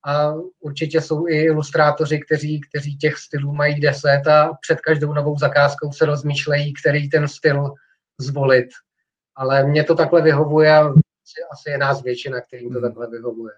a 0.07 0.35
určitě 0.61 1.01
jsou 1.01 1.29
i 1.29 1.43
ilustrátoři, 1.43 2.21
kteří, 2.21 2.61
kteří 2.61 2.97
těch 2.97 3.17
stylů 3.17 3.53
mají 3.53 3.81
deset 3.81 4.27
a 4.27 4.51
před 4.61 4.81
každou 4.81 5.13
novou 5.13 5.39
zakázkou 5.39 5.93
se 5.93 6.07
rozmýšlejí, 6.07 6.75
který 6.75 7.11
ten 7.11 7.29
styl 7.29 7.75
zvolit. 8.21 8.69
Ale 9.37 9.65
mně 9.65 9.85
to 9.85 9.95
takhle 9.95 10.23
vyhovuje 10.23 10.77
a 10.77 10.93
asi 11.53 11.71
je 11.71 11.79
nás 11.79 12.03
většina, 12.03 12.41
kterým 12.41 12.73
to 12.73 12.79
hmm. 12.79 12.89
takhle 12.89 13.11
vyhovuje. 13.11 13.53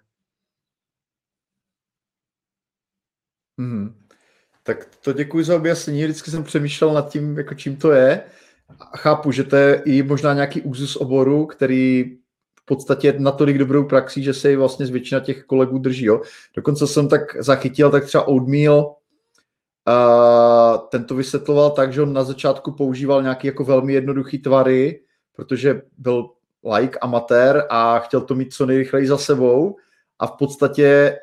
Hmm. 3.61 3.95
Tak 4.63 4.89
to 5.05 5.13
děkuji 5.13 5.45
za 5.45 5.57
objasnění. 5.57 6.05
Vždycky 6.05 6.31
jsem 6.31 6.45
přemýšlel 6.45 6.93
nad 6.93 7.09
tím, 7.09 7.39
jako 7.39 7.55
čím 7.55 7.77
to 7.77 7.93
je. 7.93 8.23
A 8.93 8.97
chápu, 8.97 9.33
že 9.33 9.45
to 9.45 9.57
je 9.57 9.83
i 9.85 10.03
možná 10.03 10.35
nějaký 10.35 10.63
úzus 10.63 10.97
oboru, 10.97 11.47
který 11.47 12.17
v 12.63 12.65
podstatě 12.65 13.15
natolik 13.19 13.59
dobrou 13.59 13.85
praxí, 13.85 14.23
že 14.23 14.35
se 14.35 14.53
i 14.53 14.57
vlastně 14.57 14.87
z 14.87 14.91
většina 14.91 15.21
těch 15.21 15.45
kolegů 15.45 15.79
drží. 15.79 16.05
Jo. 16.05 16.23
Dokonce 16.57 16.87
jsem 16.87 17.09
tak 17.09 17.43
zachytil, 17.43 17.91
tak 17.91 18.05
třeba 18.05 18.29
Oatmeal, 18.29 18.95
a 19.87 20.79
ten 20.79 21.05
to 21.05 21.15
vysvětloval 21.15 21.71
tak, 21.71 21.93
že 21.93 22.03
on 22.03 22.13
na 22.13 22.25
začátku 22.25 22.73
používal 22.73 23.23
nějaký 23.23 23.47
jako 23.47 23.65
velmi 23.65 23.93
jednoduchý 23.93 24.39
tvary, 24.39 25.01
protože 25.37 25.83
byl 25.99 26.31
like, 26.77 26.99
amatér 26.99 27.67
a 27.71 27.99
chtěl 27.99 28.21
to 28.21 28.35
mít 28.35 28.55
co 28.55 28.67
nejrychleji 28.67 29.07
za 29.07 29.19
sebou 29.19 29.77
a 30.19 30.27
v 30.27 30.33
podstatě 30.33 31.17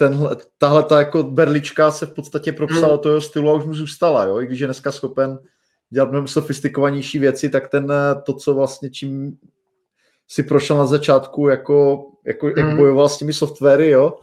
tenhle, 0.00 0.36
tahle 0.58 0.82
ta 0.82 0.98
jako 0.98 1.22
berlička 1.22 1.90
se 1.90 2.06
v 2.06 2.14
podstatě 2.14 2.52
propsala 2.52 2.88
hmm. 2.88 2.98
toho 2.98 3.20
stylu 3.20 3.50
a 3.50 3.54
už 3.54 3.64
mu 3.64 3.74
zůstala, 3.74 4.24
jo? 4.24 4.40
i 4.40 4.46
když 4.46 4.60
je 4.60 4.66
dneska 4.66 4.92
schopen 4.92 5.38
dělat 5.90 6.10
mnohem 6.10 6.28
sofistikovanější 6.28 7.18
věci, 7.18 7.48
tak 7.48 7.68
ten 7.68 7.92
to, 8.24 8.32
co 8.32 8.54
vlastně 8.54 8.90
čím 8.90 9.36
si 10.28 10.42
prošel 10.42 10.76
na 10.76 10.86
začátku, 10.86 11.48
jako, 11.48 12.06
jako 12.26 12.46
hmm. 12.46 12.56
jak 12.56 12.76
bojoval 12.76 13.08
s 13.08 13.18
těmi 13.18 13.32
softwary, 13.32 13.90
jo, 13.90 14.18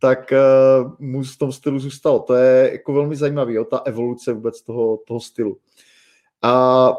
tak 0.00 0.32
uh, 0.32 0.92
mu 0.98 1.22
v 1.22 1.38
tom 1.38 1.52
stylu 1.52 1.78
zůstalo. 1.78 2.18
To 2.18 2.34
je 2.34 2.72
jako 2.72 2.92
velmi 2.92 3.16
zajímavé, 3.16 3.52
jo, 3.52 3.64
ta 3.64 3.78
evoluce 3.78 4.32
vůbec 4.32 4.62
toho, 4.62 4.98
toho 5.06 5.20
stylu. 5.20 5.56
A 6.42 6.92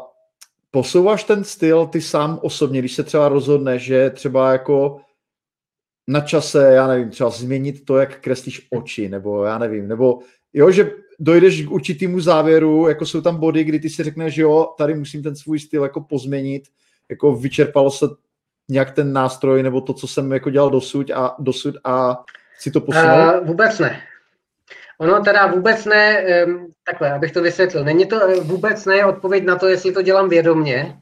posouváš 0.70 1.24
ten 1.24 1.44
styl 1.44 1.86
ty 1.86 2.00
sám 2.00 2.38
osobně, 2.42 2.78
když 2.78 2.94
se 2.94 3.02
třeba 3.02 3.28
rozhodne, 3.28 3.78
že 3.78 4.10
třeba 4.10 4.52
jako 4.52 5.00
na 6.08 6.20
čase, 6.20 6.72
já 6.74 6.86
nevím, 6.86 7.10
třeba 7.10 7.30
změnit 7.30 7.84
to, 7.84 7.96
jak 7.96 8.20
kreslíš 8.20 8.66
oči, 8.70 9.08
nebo 9.08 9.44
já 9.44 9.58
nevím, 9.58 9.88
nebo 9.88 10.18
jo, 10.52 10.70
že 10.70 10.90
dojdeš 11.20 11.66
k 11.66 11.70
určitému 11.70 12.20
závěru, 12.20 12.88
jako 12.88 13.06
jsou 13.06 13.20
tam 13.20 13.36
body, 13.36 13.64
kdy 13.64 13.80
ty 13.80 13.90
si 13.90 14.02
řekneš, 14.02 14.34
že 14.34 14.42
jo, 14.42 14.74
tady 14.78 14.94
musím 14.94 15.22
ten 15.22 15.36
svůj 15.36 15.58
styl 15.58 15.82
jako 15.82 16.00
pozměnit, 16.00 16.62
jako 17.10 17.34
vyčerpalo 17.34 17.90
se 17.90 18.06
nějak 18.68 18.90
ten 18.90 19.12
nástroj, 19.12 19.62
nebo 19.62 19.80
to, 19.80 19.92
co 19.92 20.06
jsem 20.06 20.32
jako 20.32 20.50
dělal 20.50 20.70
dosud 20.70 21.10
a, 21.10 21.36
dosud 21.38 21.74
a 21.84 22.24
si 22.58 22.70
to 22.70 22.80
posunout? 22.80 23.40
Uh, 23.40 23.46
vůbec 23.46 23.78
ne. 23.78 24.00
Ono 24.98 25.20
teda 25.24 25.46
vůbec 25.46 25.84
ne, 25.84 26.24
um, 26.46 26.72
takhle, 26.84 27.12
abych 27.12 27.32
to 27.32 27.42
vysvětlil, 27.42 27.84
není 27.84 28.06
to 28.06 28.42
vůbec 28.42 28.84
ne 28.84 29.04
odpověď 29.04 29.44
na 29.44 29.56
to, 29.56 29.68
jestli 29.68 29.92
to 29.92 30.02
dělám 30.02 30.28
vědomně, 30.28 30.96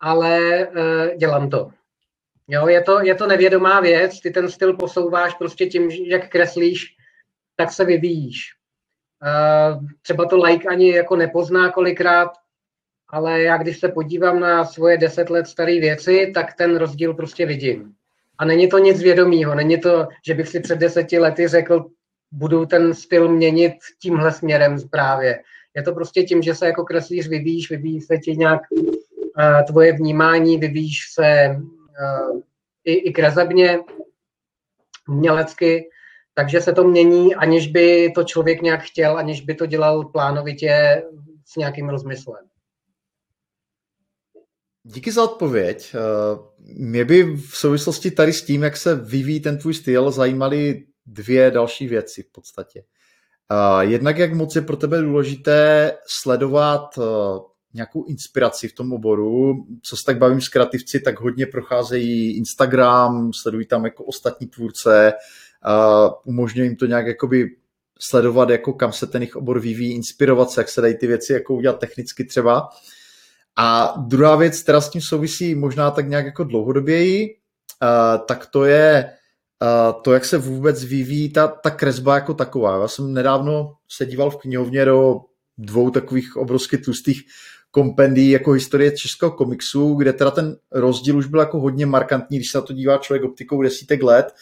ale 0.00 0.66
uh, 0.66 1.16
dělám 1.16 1.50
to. 1.50 1.70
Jo, 2.48 2.68
je 2.68 2.82
to, 2.82 3.00
je 3.00 3.14
to 3.14 3.26
nevědomá 3.26 3.80
věc, 3.80 4.20
ty 4.20 4.30
ten 4.30 4.48
styl 4.48 4.76
posouváš 4.76 5.34
prostě 5.34 5.66
tím, 5.66 5.90
jak 5.90 6.28
kreslíš, 6.28 6.96
tak 7.56 7.72
se 7.72 7.84
vyvíjíš. 7.84 8.38
Uh, 9.22 9.86
třeba 10.02 10.24
to 10.24 10.36
like 10.36 10.68
ani 10.68 10.90
jako 10.90 11.16
nepozná 11.16 11.70
kolikrát, 11.70 12.30
ale 13.08 13.42
já 13.42 13.56
když 13.56 13.80
se 13.80 13.88
podívám 13.88 14.40
na 14.40 14.64
svoje 14.64 14.98
deset 14.98 15.30
let 15.30 15.46
staré 15.46 15.80
věci, 15.80 16.30
tak 16.34 16.54
ten 16.54 16.76
rozdíl 16.76 17.14
prostě 17.14 17.46
vidím. 17.46 17.92
A 18.38 18.44
není 18.44 18.68
to 18.68 18.78
nic 18.78 19.02
vědomího, 19.02 19.54
není 19.54 19.80
to, 19.80 20.08
že 20.26 20.34
bych 20.34 20.48
si 20.48 20.60
před 20.60 20.78
deseti 20.78 21.18
lety 21.18 21.48
řekl, 21.48 21.86
budu 22.32 22.66
ten 22.66 22.94
styl 22.94 23.28
měnit 23.28 23.72
tímhle 24.02 24.32
směrem 24.32 24.76
právě. 24.90 25.42
Je 25.76 25.82
to 25.82 25.92
prostě 25.92 26.22
tím, 26.22 26.42
že 26.42 26.54
se 26.54 26.66
jako 26.66 26.84
kreslíř 26.84 27.28
vyvíjíš, 27.28 27.70
vyvíjí 27.70 28.00
se 28.00 28.18
ti 28.18 28.36
nějak 28.36 28.60
uh, 28.70 28.82
tvoje 29.66 29.92
vnímání, 29.92 30.58
vyvíjíš 30.58 30.98
se 31.12 31.56
i, 32.84 32.92
i 32.92 33.12
kresebně, 33.12 33.80
umělecky, 35.08 35.88
takže 36.34 36.60
se 36.60 36.72
to 36.72 36.84
mění, 36.84 37.34
aniž 37.34 37.66
by 37.66 38.12
to 38.14 38.24
člověk 38.24 38.62
nějak 38.62 38.80
chtěl, 38.80 39.18
aniž 39.18 39.40
by 39.40 39.54
to 39.54 39.66
dělal 39.66 40.04
plánovitě 40.04 41.02
s 41.46 41.56
nějakým 41.56 41.88
rozmyslem. 41.88 42.44
Díky 44.82 45.12
za 45.12 45.24
odpověď. 45.24 45.94
Mě 46.58 47.04
by 47.04 47.36
v 47.36 47.56
souvislosti 47.56 48.10
tady 48.10 48.32
s 48.32 48.44
tím, 48.44 48.62
jak 48.62 48.76
se 48.76 48.94
vyvíjí 48.94 49.40
ten 49.40 49.58
tvůj 49.58 49.74
styl, 49.74 50.10
zajímaly 50.10 50.86
dvě 51.06 51.50
další 51.50 51.86
věci 51.86 52.22
v 52.22 52.32
podstatě. 52.32 52.84
Jednak, 53.80 54.18
jak 54.18 54.32
moc 54.32 54.56
je 54.56 54.62
pro 54.62 54.76
tebe 54.76 55.00
důležité 55.00 55.92
sledovat 56.22 56.98
nějakou 57.74 58.04
inspiraci 58.04 58.68
v 58.68 58.72
tom 58.72 58.92
oboru. 58.92 59.54
Co 59.82 59.96
se 59.96 60.02
tak 60.06 60.18
bavím 60.18 60.40
s 60.40 60.48
kreativci, 60.48 61.00
tak 61.00 61.20
hodně 61.20 61.46
procházejí 61.46 62.36
Instagram, 62.36 63.32
sledují 63.32 63.66
tam 63.66 63.84
jako 63.84 64.04
ostatní 64.04 64.46
tvůrce, 64.46 65.12
umožňuje 66.24 66.66
jim 66.66 66.76
to 66.76 66.86
nějak 66.86 67.06
jakoby 67.06 67.46
sledovat, 68.00 68.50
jako 68.50 68.72
kam 68.72 68.92
se 68.92 69.06
ten 69.06 69.22
jejich 69.22 69.36
obor 69.36 69.60
vyvíjí, 69.60 69.94
inspirovat 69.94 70.50
se, 70.50 70.60
jak 70.60 70.68
se 70.68 70.80
dají 70.80 70.96
ty 70.96 71.06
věci 71.06 71.32
jako 71.32 71.54
udělat 71.54 71.78
technicky 71.78 72.24
třeba. 72.24 72.68
A 73.56 73.94
druhá 74.06 74.36
věc, 74.36 74.62
která 74.62 74.80
s 74.80 74.90
tím 74.90 75.00
souvisí 75.00 75.54
možná 75.54 75.90
tak 75.90 76.08
nějak 76.08 76.26
jako 76.26 76.44
dlouhodoběji, 76.44 77.36
tak 78.26 78.46
to 78.46 78.64
je 78.64 79.12
to, 80.02 80.12
jak 80.12 80.24
se 80.24 80.38
vůbec 80.38 80.84
vyvíjí 80.84 81.32
ta, 81.32 81.48
ta 81.48 81.70
kresba 81.70 82.14
jako 82.14 82.34
taková. 82.34 82.80
Já 82.80 82.88
jsem 82.88 83.12
nedávno 83.12 83.74
se 83.88 84.06
díval 84.06 84.30
v 84.30 84.36
knihovně 84.36 84.84
do 84.84 85.20
dvou 85.58 85.90
takových 85.90 86.36
obrovsky 86.36 86.78
tlustých 86.78 87.22
kompendí 87.72 88.30
jako 88.30 88.52
historie 88.52 88.90
českého 88.90 89.32
komiksu, 89.32 89.94
kde 89.94 90.12
teda 90.12 90.30
ten 90.30 90.56
rozdíl 90.72 91.18
už 91.18 91.26
byl 91.26 91.40
jako 91.40 91.60
hodně 91.60 91.86
markantní, 91.86 92.38
když 92.38 92.50
se 92.50 92.58
na 92.58 92.62
to 92.62 92.72
dívá 92.72 92.98
člověk 92.98 93.24
optikou 93.24 93.62
desítek 93.62 94.02
let, 94.02 94.34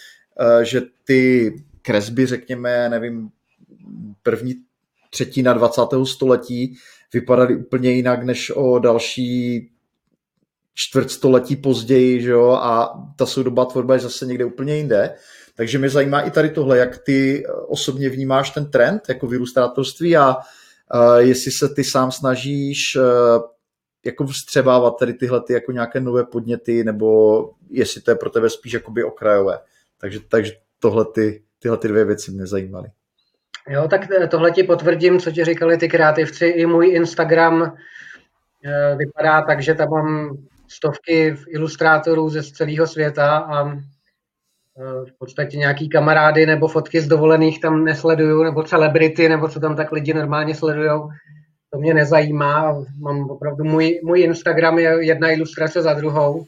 že 0.62 0.82
ty 1.04 1.52
kresby, 1.82 2.26
řekněme, 2.26 2.88
nevím, 2.88 3.30
první 4.22 4.54
třetina 5.10 5.52
20. 5.52 5.82
století 6.04 6.76
vypadaly 7.12 7.56
úplně 7.56 7.90
jinak 7.90 8.22
než 8.22 8.52
o 8.54 8.78
další 8.78 9.70
čtvrtstoletí 10.74 11.56
později, 11.56 12.22
že 12.22 12.30
jo, 12.30 12.50
a 12.50 13.02
ta 13.16 13.26
soudobá 13.26 13.64
tvorba 13.64 13.94
je 13.94 14.00
zase 14.00 14.26
někde 14.26 14.44
úplně 14.44 14.76
jinde. 14.76 15.14
Takže 15.56 15.78
mě 15.78 15.90
zajímá 15.90 16.20
i 16.20 16.30
tady 16.30 16.50
tohle, 16.50 16.78
jak 16.78 16.98
ty 16.98 17.44
osobně 17.68 18.08
vnímáš 18.08 18.50
ten 18.50 18.70
trend 18.70 19.02
jako 19.08 19.26
vyrůstátorství 19.26 20.16
a 20.16 20.36
uh, 20.36 20.42
jestli 21.18 21.50
se 21.50 21.68
ty 21.68 21.84
sám 21.84 22.12
snažíš 22.12 22.96
uh, 22.96 23.42
jako 24.06 24.26
vstřebávat 24.26 24.98
tady 24.98 25.14
tyhle 25.14 25.40
ty 25.42 25.52
jako 25.52 25.72
nějaké 25.72 26.00
nové 26.00 26.24
podněty, 26.24 26.84
nebo 26.84 27.50
jestli 27.70 28.00
to 28.00 28.10
je 28.10 28.14
pro 28.14 28.30
tebe 28.30 28.50
spíš 28.50 28.72
jakoby 28.72 29.04
okrajové. 29.04 29.58
Takže, 30.00 30.20
takže 30.28 30.52
tohle 30.78 31.04
ty, 31.04 31.42
tyhle 31.58 31.78
ty 31.78 31.88
dvě 31.88 32.04
věci 32.04 32.30
mě 32.30 32.46
zajímaly. 32.46 32.88
Jo, 33.68 33.88
tak 33.88 34.00
tohle 34.30 34.50
ti 34.50 34.62
potvrdím, 34.62 35.20
co 35.20 35.30
ti 35.30 35.44
říkali 35.44 35.78
ty 35.78 35.88
kreativci. 35.88 36.46
I 36.46 36.66
můj 36.66 36.88
Instagram 36.88 37.76
vypadá 38.96 39.42
tak, 39.42 39.62
že 39.62 39.74
tam 39.74 39.88
mám 39.90 40.38
stovky 40.68 41.36
ilustrátorů 41.48 42.28
ze 42.28 42.42
celého 42.42 42.86
světa 42.86 43.38
a 43.38 43.72
v 45.08 45.18
podstatě 45.18 45.56
nějaký 45.56 45.88
kamarády 45.88 46.46
nebo 46.46 46.68
fotky 46.68 47.00
z 47.00 47.08
dovolených 47.08 47.60
tam 47.60 47.84
nesleduju, 47.84 48.42
nebo 48.42 48.62
celebrity, 48.62 49.28
nebo 49.28 49.48
co 49.48 49.60
tam 49.60 49.76
tak 49.76 49.92
lidi 49.92 50.14
normálně 50.14 50.54
sledujou. 50.54 51.08
To 51.72 51.78
mě 51.78 51.94
nezajímá. 51.94 52.84
Mám 53.00 53.30
opravdu 53.30 53.64
můj, 53.64 54.00
můj 54.04 54.20
Instagram 54.20 54.78
je 54.78 55.06
jedna 55.06 55.30
ilustrace 55.30 55.82
za 55.82 55.94
druhou. 55.94 56.44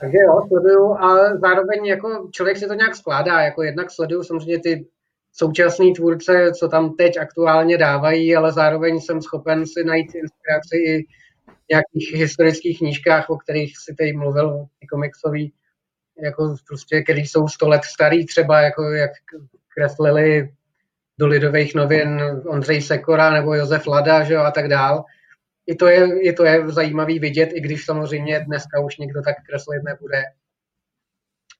Takže 0.00 0.18
jo, 0.18 0.42
sleduju 0.48 0.94
a 0.94 1.36
zároveň 1.36 1.86
jako 1.86 2.28
člověk 2.30 2.56
si 2.56 2.66
to 2.66 2.74
nějak 2.74 2.96
skládá, 2.96 3.40
jako 3.40 3.62
jednak 3.62 3.90
sleduju 3.90 4.22
samozřejmě 4.22 4.58
ty 4.58 4.86
současní 5.32 5.94
tvůrce, 5.94 6.52
co 6.58 6.68
tam 6.68 6.94
teď 6.94 7.16
aktuálně 7.18 7.78
dávají, 7.78 8.36
ale 8.36 8.52
zároveň 8.52 9.00
jsem 9.00 9.22
schopen 9.22 9.66
si 9.66 9.84
najít 9.84 10.14
inspiraci 10.14 10.76
i 10.76 11.02
v 11.46 11.68
nějakých 11.70 12.20
historických 12.20 12.78
knížkách, 12.78 13.30
o 13.30 13.36
kterých 13.36 13.72
si 13.78 13.94
teď 13.94 14.14
mluvil, 14.14 14.64
ty 14.80 14.86
komiksový, 14.86 15.52
jako 16.22 16.56
prostě, 16.68 17.02
který 17.02 17.20
jsou 17.20 17.48
sto 17.48 17.68
let 17.68 17.84
starý 17.84 18.26
třeba, 18.26 18.60
jako 18.60 18.90
jak 18.90 19.10
kreslili 19.74 20.52
do 21.18 21.26
lidových 21.26 21.74
novin 21.74 22.22
Ondřej 22.46 22.82
Sekora 22.82 23.30
nebo 23.30 23.54
Josef 23.54 23.86
Lada, 23.86 24.24
že 24.24 24.34
jo, 24.34 24.40
a 24.40 24.50
tak 24.50 24.68
dál. 24.68 25.04
I 25.66 25.74
to, 25.74 25.86
je, 25.86 26.20
I 26.20 26.32
to 26.32 26.44
je 26.44 26.68
zajímavý 26.68 27.18
vidět, 27.18 27.50
i 27.54 27.60
když 27.60 27.84
samozřejmě 27.84 28.40
dneska 28.40 28.80
už 28.80 28.96
nikdo 28.96 29.22
tak 29.22 29.36
kreslit 29.48 29.82
nebude. 29.82 30.22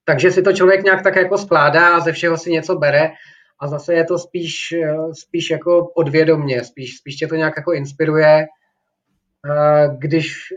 Takže 0.04 0.30
si 0.30 0.42
to 0.42 0.52
člověk 0.52 0.84
nějak 0.84 1.02
tak 1.02 1.16
jako 1.16 1.38
skládá 1.38 1.96
a 1.96 2.00
ze 2.00 2.12
všeho 2.12 2.38
si 2.38 2.50
něco 2.50 2.76
bere 2.76 3.10
a 3.60 3.68
zase 3.68 3.94
je 3.94 4.04
to 4.04 4.18
spíš, 4.18 4.74
spíš 5.12 5.50
jako 5.50 5.92
podvědomně, 5.94 6.64
spíš, 6.64 6.96
spíš 6.96 7.16
tě 7.16 7.26
to 7.26 7.34
nějak 7.34 7.54
jako 7.56 7.72
inspiruje. 7.72 8.46
Když 9.98 10.52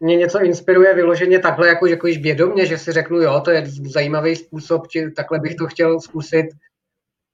mě 0.00 0.16
něco 0.16 0.42
inspiruje 0.42 0.94
vyloženě 0.94 1.38
takhle, 1.38 1.68
jako, 1.68 1.86
jako 1.86 2.06
již 2.06 2.22
vědomně, 2.22 2.66
že 2.66 2.78
si 2.78 2.92
řeknu, 2.92 3.20
jo, 3.20 3.40
to 3.44 3.50
je 3.50 3.64
zajímavý 3.66 4.36
způsob, 4.36 4.88
či 4.88 5.10
takhle 5.10 5.38
bych 5.38 5.54
to 5.54 5.66
chtěl 5.66 6.00
zkusit, 6.00 6.46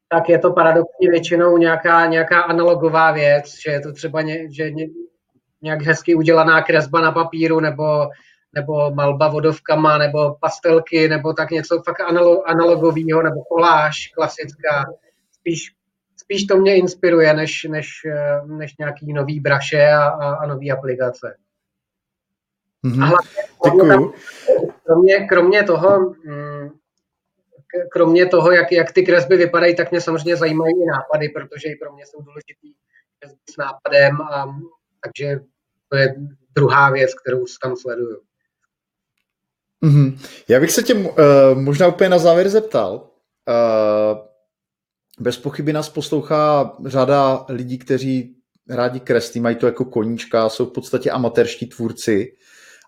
tak 0.08 0.28
je 0.28 0.38
to 0.38 0.52
paradoxně 0.52 1.10
většinou 1.10 1.58
nějaká, 1.58 2.06
nějaká 2.06 2.40
analogová 2.40 3.12
věc, 3.12 3.54
že 3.64 3.70
je 3.70 3.80
to 3.80 3.92
třeba 3.92 4.22
ně, 4.22 4.52
že 4.52 4.70
ně, 4.70 4.86
nějak 5.62 5.82
hezky 5.82 6.14
udělaná 6.14 6.62
kresba 6.62 7.00
na 7.00 7.12
papíru, 7.12 7.60
nebo, 7.60 8.08
nebo 8.54 8.90
malba 8.90 9.28
vodovkama, 9.28 9.98
nebo 9.98 10.36
pastelky, 10.40 11.08
nebo 11.08 11.32
tak 11.32 11.50
něco 11.50 11.82
fakt 11.84 12.00
analogového, 12.46 13.22
nebo 13.22 13.44
koláž 13.44 14.08
klasická 14.14 14.84
spíš, 15.32 15.72
spíš 16.16 16.44
to 16.44 16.56
mě 16.56 16.76
inspiruje, 16.76 17.34
než, 17.34 17.66
než, 17.70 17.88
než 18.46 18.76
nějaký 18.78 19.12
nový 19.12 19.40
braše 19.40 19.88
a, 19.88 20.04
a, 20.04 20.34
a 20.34 20.46
nový 20.46 20.72
aplikace. 20.72 21.36
Mm-hmm. 22.86 23.02
A 23.02 23.06
hlavně, 23.06 23.42
tam, 23.62 24.12
kromě, 24.84 25.26
kromě 25.28 25.62
toho, 25.62 26.14
mm, 26.24 26.70
kromě 27.92 28.26
toho, 28.26 28.52
jak, 28.52 28.72
jak 28.72 28.92
ty 28.92 29.02
kresby 29.02 29.36
vypadají, 29.36 29.76
tak 29.76 29.90
mě 29.90 30.00
samozřejmě 30.00 30.36
zajímají 30.36 30.74
i 30.82 30.86
nápady, 30.86 31.28
protože 31.28 31.68
i 31.68 31.76
pro 31.76 31.92
mě 31.92 32.06
jsou 32.06 32.22
důležitý 32.22 32.74
s 33.50 33.56
nápadem, 33.56 34.20
a, 34.20 34.58
takže 35.04 35.40
to 35.88 35.96
je 35.96 36.14
druhá 36.54 36.90
věc, 36.90 37.14
kterou 37.14 37.44
tam 37.62 37.76
sleduju. 37.76 38.20
Mm-hmm. 39.84 40.18
Já 40.48 40.60
bych 40.60 40.70
se 40.70 40.82
tě 40.82 40.94
uh, 40.94 41.10
možná 41.54 41.86
úplně 41.86 42.10
na 42.10 42.18
závěr 42.18 42.48
zeptal. 42.48 43.10
Uh, 43.48 44.18
bez 45.20 45.38
pochyby 45.38 45.72
nás 45.72 45.88
poslouchá 45.88 46.72
řada 46.86 47.46
lidí, 47.48 47.78
kteří 47.78 48.36
rádi 48.70 49.00
kreslí, 49.00 49.40
mají 49.40 49.56
to 49.56 49.66
jako 49.66 49.84
koníčka, 49.84 50.48
jsou 50.48 50.66
v 50.66 50.72
podstatě 50.72 51.10
amatérští 51.10 51.66
tvůrci. 51.66 52.36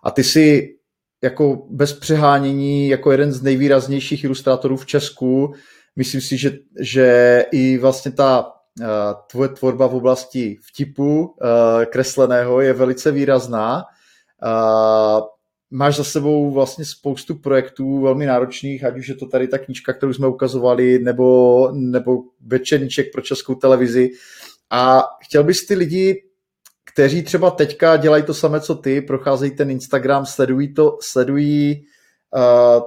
A 0.03 0.11
ty 0.11 0.23
si 0.23 0.75
jako 1.23 1.67
bez 1.69 1.93
přehánění, 1.93 2.89
jako 2.89 3.11
jeden 3.11 3.31
z 3.31 3.41
nejvýraznějších 3.41 4.23
ilustrátorů 4.23 4.77
v 4.77 4.85
Česku, 4.85 5.53
myslím 5.95 6.21
si, 6.21 6.37
že, 6.37 6.51
že 6.79 7.45
i 7.51 7.77
vlastně 7.77 8.11
ta 8.11 8.45
uh, 8.79 8.85
tvoje 9.31 9.49
tvorba 9.49 9.87
v 9.87 9.95
oblasti 9.95 10.57
vtipu 10.67 11.21
uh, 11.21 11.27
kresleného 11.85 12.61
je 12.61 12.73
velice 12.73 13.11
výrazná. 13.11 13.83
Uh, 14.45 15.21
máš 15.71 15.95
za 15.95 16.03
sebou 16.03 16.51
vlastně 16.51 16.85
spoustu 16.85 17.35
projektů 17.35 18.01
velmi 18.01 18.25
náročných, 18.25 18.83
ať 18.83 18.97
už 18.97 19.07
je 19.07 19.15
to 19.15 19.27
tady 19.27 19.47
ta 19.47 19.57
knížka, 19.57 19.93
kterou 19.93 20.13
jsme 20.13 20.27
ukazovali, 20.27 20.99
nebo, 20.99 21.69
nebo 21.73 22.17
večerníček 22.41 23.11
pro 23.11 23.21
českou 23.21 23.55
televizi. 23.55 24.09
A 24.69 25.03
chtěl 25.23 25.43
bys 25.43 25.65
ty 25.65 25.75
lidi, 25.75 26.23
kteří 26.93 27.23
třeba 27.23 27.51
teďka 27.51 27.97
dělají 27.97 28.23
to 28.23 28.33
samé, 28.33 28.61
co 28.61 28.75
ty, 28.75 29.01
procházejí 29.01 29.51
ten 29.51 29.71
Instagram, 29.71 30.25
sledují 30.25 30.73
to, 30.73 30.97
sledují 31.01 31.83
uh, 32.35 32.83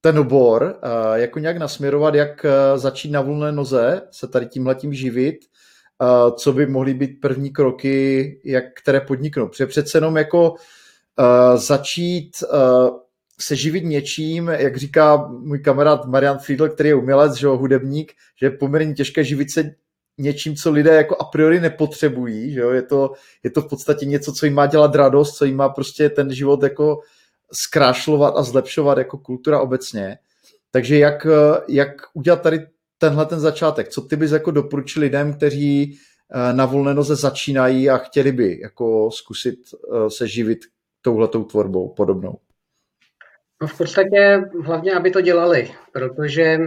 ten 0.00 0.18
obor, 0.18 0.62
uh, 0.62 1.14
jako 1.14 1.38
nějak 1.38 1.56
nasměrovat, 1.56 2.14
jak 2.14 2.44
uh, 2.44 2.78
začít 2.78 3.10
na 3.10 3.20
volné 3.20 3.52
noze 3.52 4.02
se 4.10 4.28
tady 4.28 4.46
tímhletím 4.46 4.94
živit, 4.94 5.36
uh, 6.02 6.36
co 6.36 6.52
by 6.52 6.66
mohly 6.66 6.94
být 6.94 7.20
první 7.20 7.50
kroky, 7.50 8.40
jak, 8.44 8.64
které 8.82 9.00
podniknou. 9.00 9.48
Protože 9.48 9.66
přece 9.66 9.98
jenom 9.98 10.16
jako 10.16 10.50
uh, 10.50 11.56
začít 11.56 12.30
uh, 12.52 12.90
se 13.40 13.56
živit 13.56 13.84
něčím, 13.84 14.48
jak 14.48 14.76
říká 14.76 15.16
můj 15.28 15.58
kamarád 15.58 16.04
Marian 16.04 16.38
Friedl, 16.38 16.68
který 16.68 16.88
je 16.88 16.94
umělec, 16.94 17.34
že 17.34 17.46
jo, 17.46 17.56
hudebník, 17.56 18.12
že 18.40 18.46
je 18.46 18.50
poměrně 18.50 18.94
těžké 18.94 19.24
živit 19.24 19.52
se 19.54 19.74
něčím, 20.18 20.56
co 20.56 20.70
lidé 20.70 20.94
jako 20.94 21.16
a 21.20 21.24
priori 21.24 21.60
nepotřebují, 21.60 22.52
že 22.52 22.60
jo? 22.60 22.70
Je, 22.70 22.82
to, 22.82 23.12
je 23.42 23.50
to 23.50 23.62
v 23.62 23.68
podstatě 23.68 24.06
něco, 24.06 24.32
co 24.32 24.46
jim 24.46 24.54
má 24.54 24.66
dělat 24.66 24.94
radost, 24.94 25.36
co 25.36 25.44
jim 25.44 25.56
má 25.56 25.68
prostě 25.68 26.08
ten 26.08 26.34
život 26.34 26.62
jako 26.62 27.00
zkrášlovat 27.52 28.34
a 28.36 28.42
zlepšovat 28.42 28.98
jako 28.98 29.18
kultura 29.18 29.60
obecně. 29.60 30.18
Takže 30.70 30.98
jak, 30.98 31.26
jak 31.68 31.90
udělat 32.14 32.42
tady 32.42 32.66
tenhle 32.98 33.26
ten 33.26 33.40
začátek? 33.40 33.88
Co 33.88 34.00
ty 34.00 34.16
bys 34.16 34.30
jako 34.30 34.50
doporučil 34.50 35.02
lidem, 35.02 35.34
kteří 35.34 35.98
na 36.52 36.66
volné 36.66 36.94
noze 36.94 37.16
začínají 37.16 37.90
a 37.90 37.98
chtěli 37.98 38.32
by 38.32 38.60
jako 38.60 39.10
zkusit 39.10 39.58
se 40.08 40.28
živit 40.28 40.58
touhletou 41.02 41.44
tvorbou 41.44 41.88
podobnou? 41.88 42.38
No 43.62 43.68
v 43.68 43.78
podstatě 43.78 44.42
hlavně, 44.64 44.94
aby 44.94 45.10
to 45.10 45.20
dělali, 45.20 45.70
protože 45.92 46.58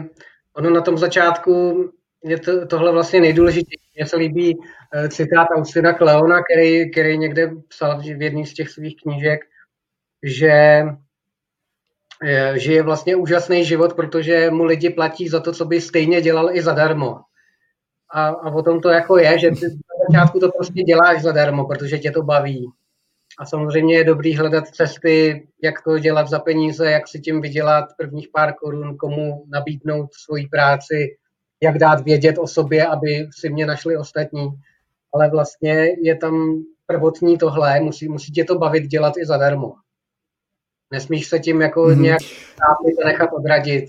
ono 0.53 0.69
na 0.69 0.82
tom 0.82 0.97
začátku 0.97 1.84
je 2.23 2.39
to, 2.39 2.65
tohle 2.67 2.91
vlastně 2.91 3.21
nejdůležitější. 3.21 3.89
Mně 3.95 4.05
se 4.05 4.17
líbí 4.17 4.55
uh, 4.55 5.07
citát 5.07 5.47
Austina 5.55 5.93
Kleona, 5.93 6.43
který, 6.43 6.91
který 6.91 7.17
někde 7.17 7.51
psal 7.67 8.01
v 8.01 8.21
jedné 8.21 8.45
z 8.45 8.53
těch 8.53 8.69
svých 8.69 8.95
knížek, 9.01 9.39
že 10.23 10.83
žije 12.55 12.83
vlastně 12.83 13.15
úžasný 13.15 13.65
život, 13.65 13.93
protože 13.93 14.49
mu 14.51 14.63
lidi 14.63 14.89
platí 14.89 15.29
za 15.29 15.39
to, 15.39 15.51
co 15.51 15.65
by 15.65 15.81
stejně 15.81 16.21
dělal 16.21 16.55
i 16.55 16.62
zadarmo. 16.62 17.19
A, 18.13 18.27
a 18.27 18.51
o 18.51 18.62
tom 18.62 18.81
to 18.81 18.89
jako 18.89 19.17
je, 19.17 19.39
že 19.39 19.49
ty 19.49 19.65
na 19.65 20.05
začátku 20.09 20.39
to 20.39 20.51
prostě 20.51 20.83
děláš 20.83 21.21
zadarmo, 21.21 21.65
protože 21.67 21.99
tě 21.99 22.12
to 22.12 22.21
baví. 22.23 22.71
A 23.39 23.45
samozřejmě 23.45 23.97
je 23.97 24.03
dobrý 24.03 24.36
hledat 24.36 24.67
cesty, 24.67 25.47
jak 25.63 25.81
to 25.83 25.99
dělat 25.99 26.27
za 26.27 26.39
peníze, 26.39 26.91
jak 26.91 27.07
si 27.07 27.19
tím 27.19 27.41
vydělat 27.41 27.86
prvních 27.97 28.27
pár 28.33 28.53
korun, 28.53 28.97
komu 28.97 29.45
nabídnout 29.47 30.13
svoji 30.13 30.47
práci, 30.47 31.17
jak 31.63 31.78
dát 31.78 32.04
vědět 32.04 32.38
o 32.38 32.47
sobě, 32.47 32.86
aby 32.86 33.28
si 33.32 33.49
mě 33.49 33.65
našli 33.65 33.97
ostatní. 33.97 34.49
Ale 35.13 35.30
vlastně 35.30 35.88
je 36.02 36.15
tam 36.15 36.63
prvotní 36.86 37.38
tohle, 37.38 37.80
musí, 37.80 38.08
musí 38.08 38.32
tě 38.32 38.43
to 38.43 38.58
bavit 38.58 38.84
dělat 38.84 39.13
i 39.17 39.26
zadarmo. 39.26 39.73
Nesmíš 40.91 41.28
se 41.28 41.39
tím 41.39 41.62
jako 41.62 41.86
mm-hmm. 41.86 42.02
nějak 42.02 42.21
nechat 43.06 43.30
odradit. 43.34 43.86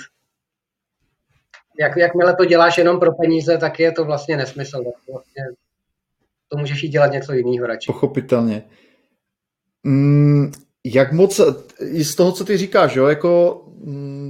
Jak, 1.81 1.97
jakmile 1.97 2.37
to 2.37 2.45
děláš 2.45 2.79
jenom 2.79 3.01
pro 3.01 3.13
peníze, 3.13 3.59
tak 3.59 3.81
je 3.81 3.93
to 3.93 4.05
vlastně 4.05 4.37
nesmysl. 4.37 4.83
vlastně 5.13 5.45
to 6.49 6.57
můžeš 6.57 6.83
jí 6.83 6.89
dělat 6.89 7.13
něco 7.13 7.33
jiného 7.33 7.67
radši. 7.67 7.87
Pochopitelně. 7.87 8.63
Mm, 9.83 10.53
jak 10.85 11.13
moc, 11.13 11.41
i 11.81 12.05
z 12.05 12.15
toho, 12.15 12.33
co 12.33 12.45
ty 12.45 12.57
říkáš, 12.57 12.97
jo, 12.97 13.07
jako, 13.07 13.64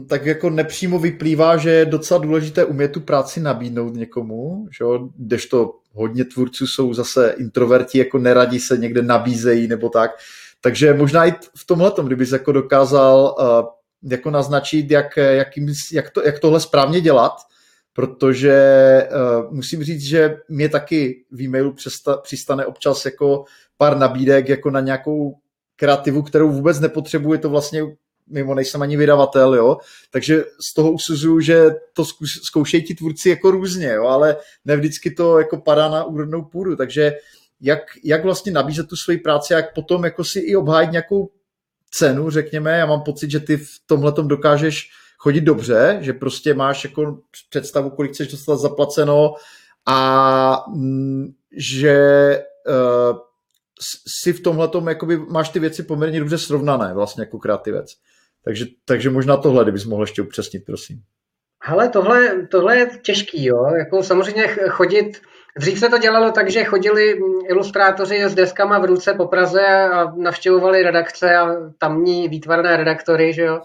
tak 0.08 0.26
jako 0.26 0.50
nepřímo 0.50 0.98
vyplývá, 0.98 1.56
že 1.56 1.70
je 1.70 1.86
docela 1.86 2.20
důležité 2.20 2.64
umět 2.64 2.88
tu 2.88 3.00
práci 3.00 3.40
nabídnout 3.40 3.94
někomu, 3.94 4.68
že 4.70 4.84
jo, 4.84 5.08
kdežto 5.16 5.74
hodně 5.92 6.24
tvůrců 6.24 6.66
jsou 6.66 6.94
zase 6.94 7.34
introverti, 7.38 7.98
jako 7.98 8.18
neradí 8.18 8.60
se 8.60 8.76
někde 8.76 9.02
nabízejí 9.02 9.68
nebo 9.68 9.88
tak, 9.88 10.10
takže 10.60 10.94
možná 10.94 11.26
i 11.26 11.32
v 11.56 11.66
tomhle, 11.66 11.92
kdybys 12.04 12.32
jako 12.32 12.52
dokázal 12.52 13.36
uh, 13.38 14.10
jako 14.10 14.30
naznačit, 14.30 14.90
jak, 14.90 15.16
jak, 15.16 15.48
jak, 15.92 16.10
to, 16.10 16.22
jak 16.24 16.38
tohle 16.38 16.60
správně 16.60 17.00
dělat, 17.00 17.32
protože 17.92 18.58
uh, 19.10 19.54
musím 19.54 19.84
říct, 19.84 20.02
že 20.02 20.36
mě 20.48 20.68
taky 20.68 21.24
v 21.30 21.42
e-mailu 21.42 21.74
přistane 22.22 22.66
občas 22.66 23.04
jako 23.04 23.44
pár 23.76 23.96
nabídek 23.96 24.48
jako 24.48 24.70
na 24.70 24.80
nějakou 24.80 25.34
kreativu, 25.76 26.22
kterou 26.22 26.50
vůbec 26.50 26.80
nepotřebuje, 26.80 27.38
to 27.38 27.50
vlastně 27.50 27.82
mimo 28.26 28.54
nejsem 28.54 28.82
ani 28.82 28.96
vydavatel, 28.96 29.54
jo, 29.54 29.76
takže 30.10 30.44
z 30.70 30.74
toho 30.74 30.92
usuzuju, 30.92 31.40
že 31.40 31.70
to 31.92 32.04
zkoušejí 32.48 32.82
ti 32.82 32.94
tvůrci 32.94 33.28
jako 33.28 33.50
různě, 33.50 33.92
jo, 33.92 34.06
ale 34.06 34.36
ne 34.64 34.76
vždycky 34.76 35.10
to 35.10 35.38
jako 35.38 35.56
padá 35.56 35.88
na 35.88 36.04
úrodnou 36.04 36.42
půdu, 36.42 36.76
takže 36.76 37.12
jak, 37.60 37.80
jak 38.04 38.24
vlastně 38.24 38.52
nabízet 38.52 38.88
tu 38.88 38.96
svoji 38.96 39.18
práci, 39.18 39.52
jak 39.52 39.74
potom 39.74 40.04
jako 40.04 40.24
si 40.24 40.38
i 40.40 40.56
obhájit 40.56 40.90
nějakou 40.90 41.30
cenu, 41.90 42.30
řekněme. 42.30 42.78
Já 42.78 42.86
mám 42.86 43.02
pocit, 43.02 43.30
že 43.30 43.40
ty 43.40 43.56
v 43.56 43.68
tomhle 43.86 44.12
dokážeš 44.22 44.90
chodit 45.18 45.40
dobře, 45.40 45.98
že 46.00 46.12
prostě 46.12 46.54
máš 46.54 46.84
jako 46.84 47.18
představu, 47.50 47.90
kolik 47.90 48.12
chceš 48.12 48.28
dostat 48.28 48.56
zaplaceno 48.56 49.34
a 49.86 50.64
mm, 50.74 51.26
že 51.56 51.98
uh, 52.68 53.18
si 54.22 54.32
v 54.32 54.42
tomhle 54.42 54.70
jakoby 54.88 55.18
máš 55.18 55.48
ty 55.48 55.58
věci 55.58 55.82
poměrně 55.82 56.20
dobře 56.20 56.38
srovnané 56.38 56.94
vlastně 56.94 57.22
jako 57.22 57.38
kreativec. 57.38 57.94
Takže, 58.44 58.64
takže 58.84 59.10
možná 59.10 59.36
tohle, 59.36 59.64
kdybys 59.64 59.84
mohl 59.84 60.02
ještě 60.02 60.22
upřesnit, 60.22 60.64
prosím. 60.66 61.02
Hele, 61.62 61.88
tohle, 61.88 62.46
tohle 62.50 62.76
je 62.76 62.86
těžký, 63.02 63.44
jo. 63.44 63.66
Jako 63.78 64.02
samozřejmě 64.02 64.46
chodit 64.68 65.20
Dřív 65.58 65.78
se 65.78 65.88
to 65.88 65.98
dělalo 65.98 66.30
tak, 66.30 66.50
že 66.50 66.64
chodili 66.64 67.20
ilustrátoři 67.48 68.24
s 68.24 68.34
deskama 68.34 68.78
v 68.78 68.84
ruce 68.84 69.14
po 69.14 69.26
Praze 69.26 69.66
a 69.66 70.14
navštěvovali 70.16 70.82
redakce 70.82 71.36
a 71.36 71.48
tamní 71.78 72.28
výtvarné 72.28 72.76
redaktory, 72.76 73.32
že 73.32 73.42
jo. 73.42 73.60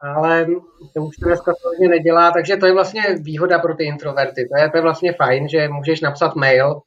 Ale 0.00 0.46
to 0.94 1.02
už 1.02 1.16
se 1.18 1.24
dneska 1.26 1.52
to 1.52 1.88
nedělá, 1.88 2.30
takže 2.30 2.56
to 2.56 2.66
je 2.66 2.72
vlastně 2.72 3.02
výhoda 3.20 3.58
pro 3.58 3.74
ty 3.74 3.84
introverty. 3.84 4.48
To 4.52 4.60
je, 4.60 4.70
to 4.70 4.76
je 4.76 4.82
vlastně 4.82 5.12
fajn, 5.12 5.48
že 5.48 5.68
můžeš 5.68 6.00
napsat 6.00 6.34
mail, 6.34 6.80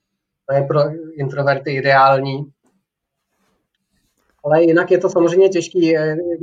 to 0.49 0.55
je 0.55 0.61
pro 0.61 0.79
introverty 1.19 1.75
ideální. 1.75 2.45
Ale 4.45 4.63
jinak 4.63 4.91
je 4.91 4.97
to 4.97 5.09
samozřejmě 5.09 5.49
těžký. 5.49 5.93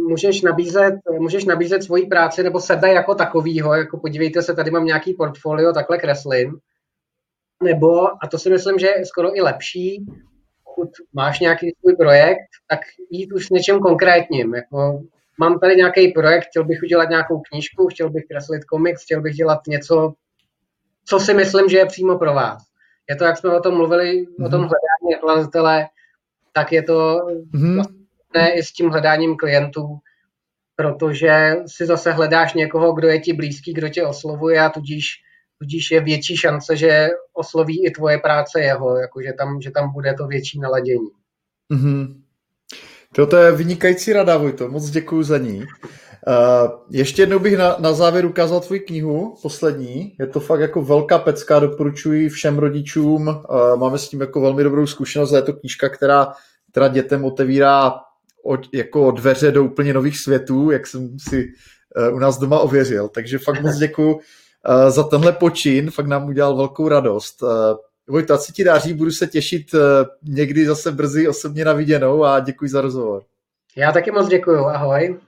Můžeš 0.08 0.42
nabízet, 0.42 0.94
můžeš 1.18 1.44
nabízet 1.44 1.82
svoji 1.82 2.06
práci 2.06 2.42
nebo 2.42 2.60
sebe 2.60 2.92
jako 2.92 3.14
takovýho, 3.14 3.74
jako 3.74 3.98
podívejte 3.98 4.42
se, 4.42 4.54
tady 4.54 4.70
mám 4.70 4.84
nějaký 4.84 5.14
portfolio, 5.14 5.72
takhle 5.72 5.98
kreslím 5.98 6.60
nebo, 7.62 8.24
a 8.24 8.26
to 8.30 8.38
si 8.38 8.50
myslím, 8.50 8.78
že 8.78 8.86
je 8.86 9.06
skoro 9.06 9.36
i 9.36 9.40
lepší, 9.40 10.06
pokud 10.64 10.88
máš 11.12 11.40
nějaký 11.40 11.74
svůj 11.80 11.96
projekt, 11.96 12.48
tak 12.68 12.80
jít 13.10 13.32
už 13.32 13.46
s 13.46 13.50
něčím 13.50 13.78
konkrétním. 13.78 14.54
Jako, 14.54 15.00
mám 15.40 15.58
tady 15.58 15.76
nějaký 15.76 16.08
projekt, 16.08 16.44
chtěl 16.44 16.64
bych 16.64 16.82
udělat 16.82 17.10
nějakou 17.10 17.40
knížku, 17.40 17.86
chtěl 17.86 18.10
bych 18.10 18.24
kreslit 18.30 18.64
komiks, 18.64 19.04
chtěl 19.04 19.20
bych 19.20 19.34
dělat 19.34 19.60
něco, 19.68 20.12
co 21.04 21.20
si 21.20 21.34
myslím, 21.34 21.68
že 21.68 21.78
je 21.78 21.86
přímo 21.86 22.18
pro 22.18 22.34
vás. 22.34 22.62
Je 23.10 23.16
to, 23.16 23.24
jak 23.24 23.38
jsme 23.38 23.56
o 23.56 23.60
tom 23.60 23.74
mluvili, 23.74 24.12
mm-hmm. 24.12 24.46
o 24.46 24.48
tom 24.48 24.60
mhm. 24.60 24.70
hledání 24.70 25.12
nakladatele, 25.12 25.86
tak 26.52 26.72
je 26.72 26.82
to 26.82 27.18
mm-hmm. 27.54 27.74
vlastně 27.74 28.54
i 28.54 28.62
s 28.62 28.72
tím 28.72 28.88
hledáním 28.88 29.36
klientů, 29.36 29.98
protože 30.76 31.56
si 31.66 31.86
zase 31.86 32.12
hledáš 32.12 32.54
někoho, 32.54 32.92
kdo 32.92 33.08
je 33.08 33.20
ti 33.20 33.32
blízký, 33.32 33.72
kdo 33.72 33.88
tě 33.88 34.06
oslovuje 34.06 34.60
a 34.60 34.68
tudíž 34.68 35.22
tudíž 35.62 35.90
je 35.90 36.00
větší 36.00 36.36
šance, 36.36 36.76
že 36.76 37.08
osloví 37.32 37.86
i 37.86 37.90
tvoje 37.90 38.18
práce 38.18 38.60
jeho, 38.60 38.96
jakože 38.96 39.32
tam, 39.32 39.60
že 39.60 39.70
tam 39.70 39.92
bude 39.92 40.14
to 40.14 40.26
větší 40.26 40.60
naladění. 40.60 41.08
Mm-hmm. 41.74 42.22
To, 43.14 43.36
je 43.36 43.52
vynikající 43.52 44.12
rada, 44.12 44.36
Vojto, 44.36 44.68
moc 44.68 44.90
děkuji 44.90 45.22
za 45.22 45.38
ní. 45.38 45.66
Uh, 46.28 46.70
ještě 46.90 47.22
jednou 47.22 47.38
bych 47.38 47.58
na, 47.58 47.76
na 47.78 47.92
závěr 47.92 48.26
ukázal 48.26 48.60
tvoji 48.60 48.80
knihu, 48.80 49.34
poslední. 49.42 50.16
Je 50.20 50.26
to 50.26 50.40
fakt 50.40 50.60
jako 50.60 50.82
velká 50.82 51.18
pecka, 51.18 51.58
doporučuji 51.58 52.28
všem 52.28 52.58
rodičům. 52.58 53.28
Uh, 53.28 53.76
máme 53.76 53.98
s 53.98 54.08
tím 54.08 54.20
jako 54.20 54.40
velmi 54.40 54.64
dobrou 54.64 54.86
zkušenost. 54.86 55.32
Je 55.32 55.42
to 55.42 55.52
knížka, 55.52 55.88
která, 55.88 56.32
která 56.70 56.88
dětem 56.88 57.24
otevírá 57.24 57.92
od, 58.44 58.60
jako 58.74 59.10
dveře 59.10 59.52
do 59.52 59.64
úplně 59.64 59.94
nových 59.94 60.18
světů, 60.18 60.70
jak 60.70 60.86
jsem 60.86 61.16
si 61.28 61.48
uh, 62.08 62.16
u 62.16 62.18
nás 62.18 62.38
doma 62.38 62.58
ověřil. 62.58 63.08
Takže 63.08 63.38
fakt 63.38 63.62
moc 63.62 63.76
děkuji 63.76 64.20
Eh, 64.68 64.90
za 64.90 65.02
tenhle 65.02 65.32
počin, 65.32 65.90
fakt 65.90 66.06
nám 66.06 66.28
udělal 66.28 66.56
velkou 66.56 66.88
radost. 66.88 67.42
Eh, 67.42 67.74
Vojta, 68.08 68.38
si 68.38 68.52
ti 68.52 68.64
dáří, 68.64 68.94
budu 68.94 69.10
se 69.10 69.26
těšit 69.26 69.74
eh, 69.74 69.78
někdy 70.22 70.66
zase 70.66 70.92
brzy 70.92 71.28
osobně 71.28 71.64
na 71.64 71.72
viděnou 71.72 72.24
a 72.24 72.40
děkuji 72.40 72.70
za 72.70 72.80
rozhovor. 72.80 73.22
Já 73.76 73.92
taky 73.92 74.10
moc 74.10 74.28
děkuji, 74.28 74.56
ahoj. 74.56 75.18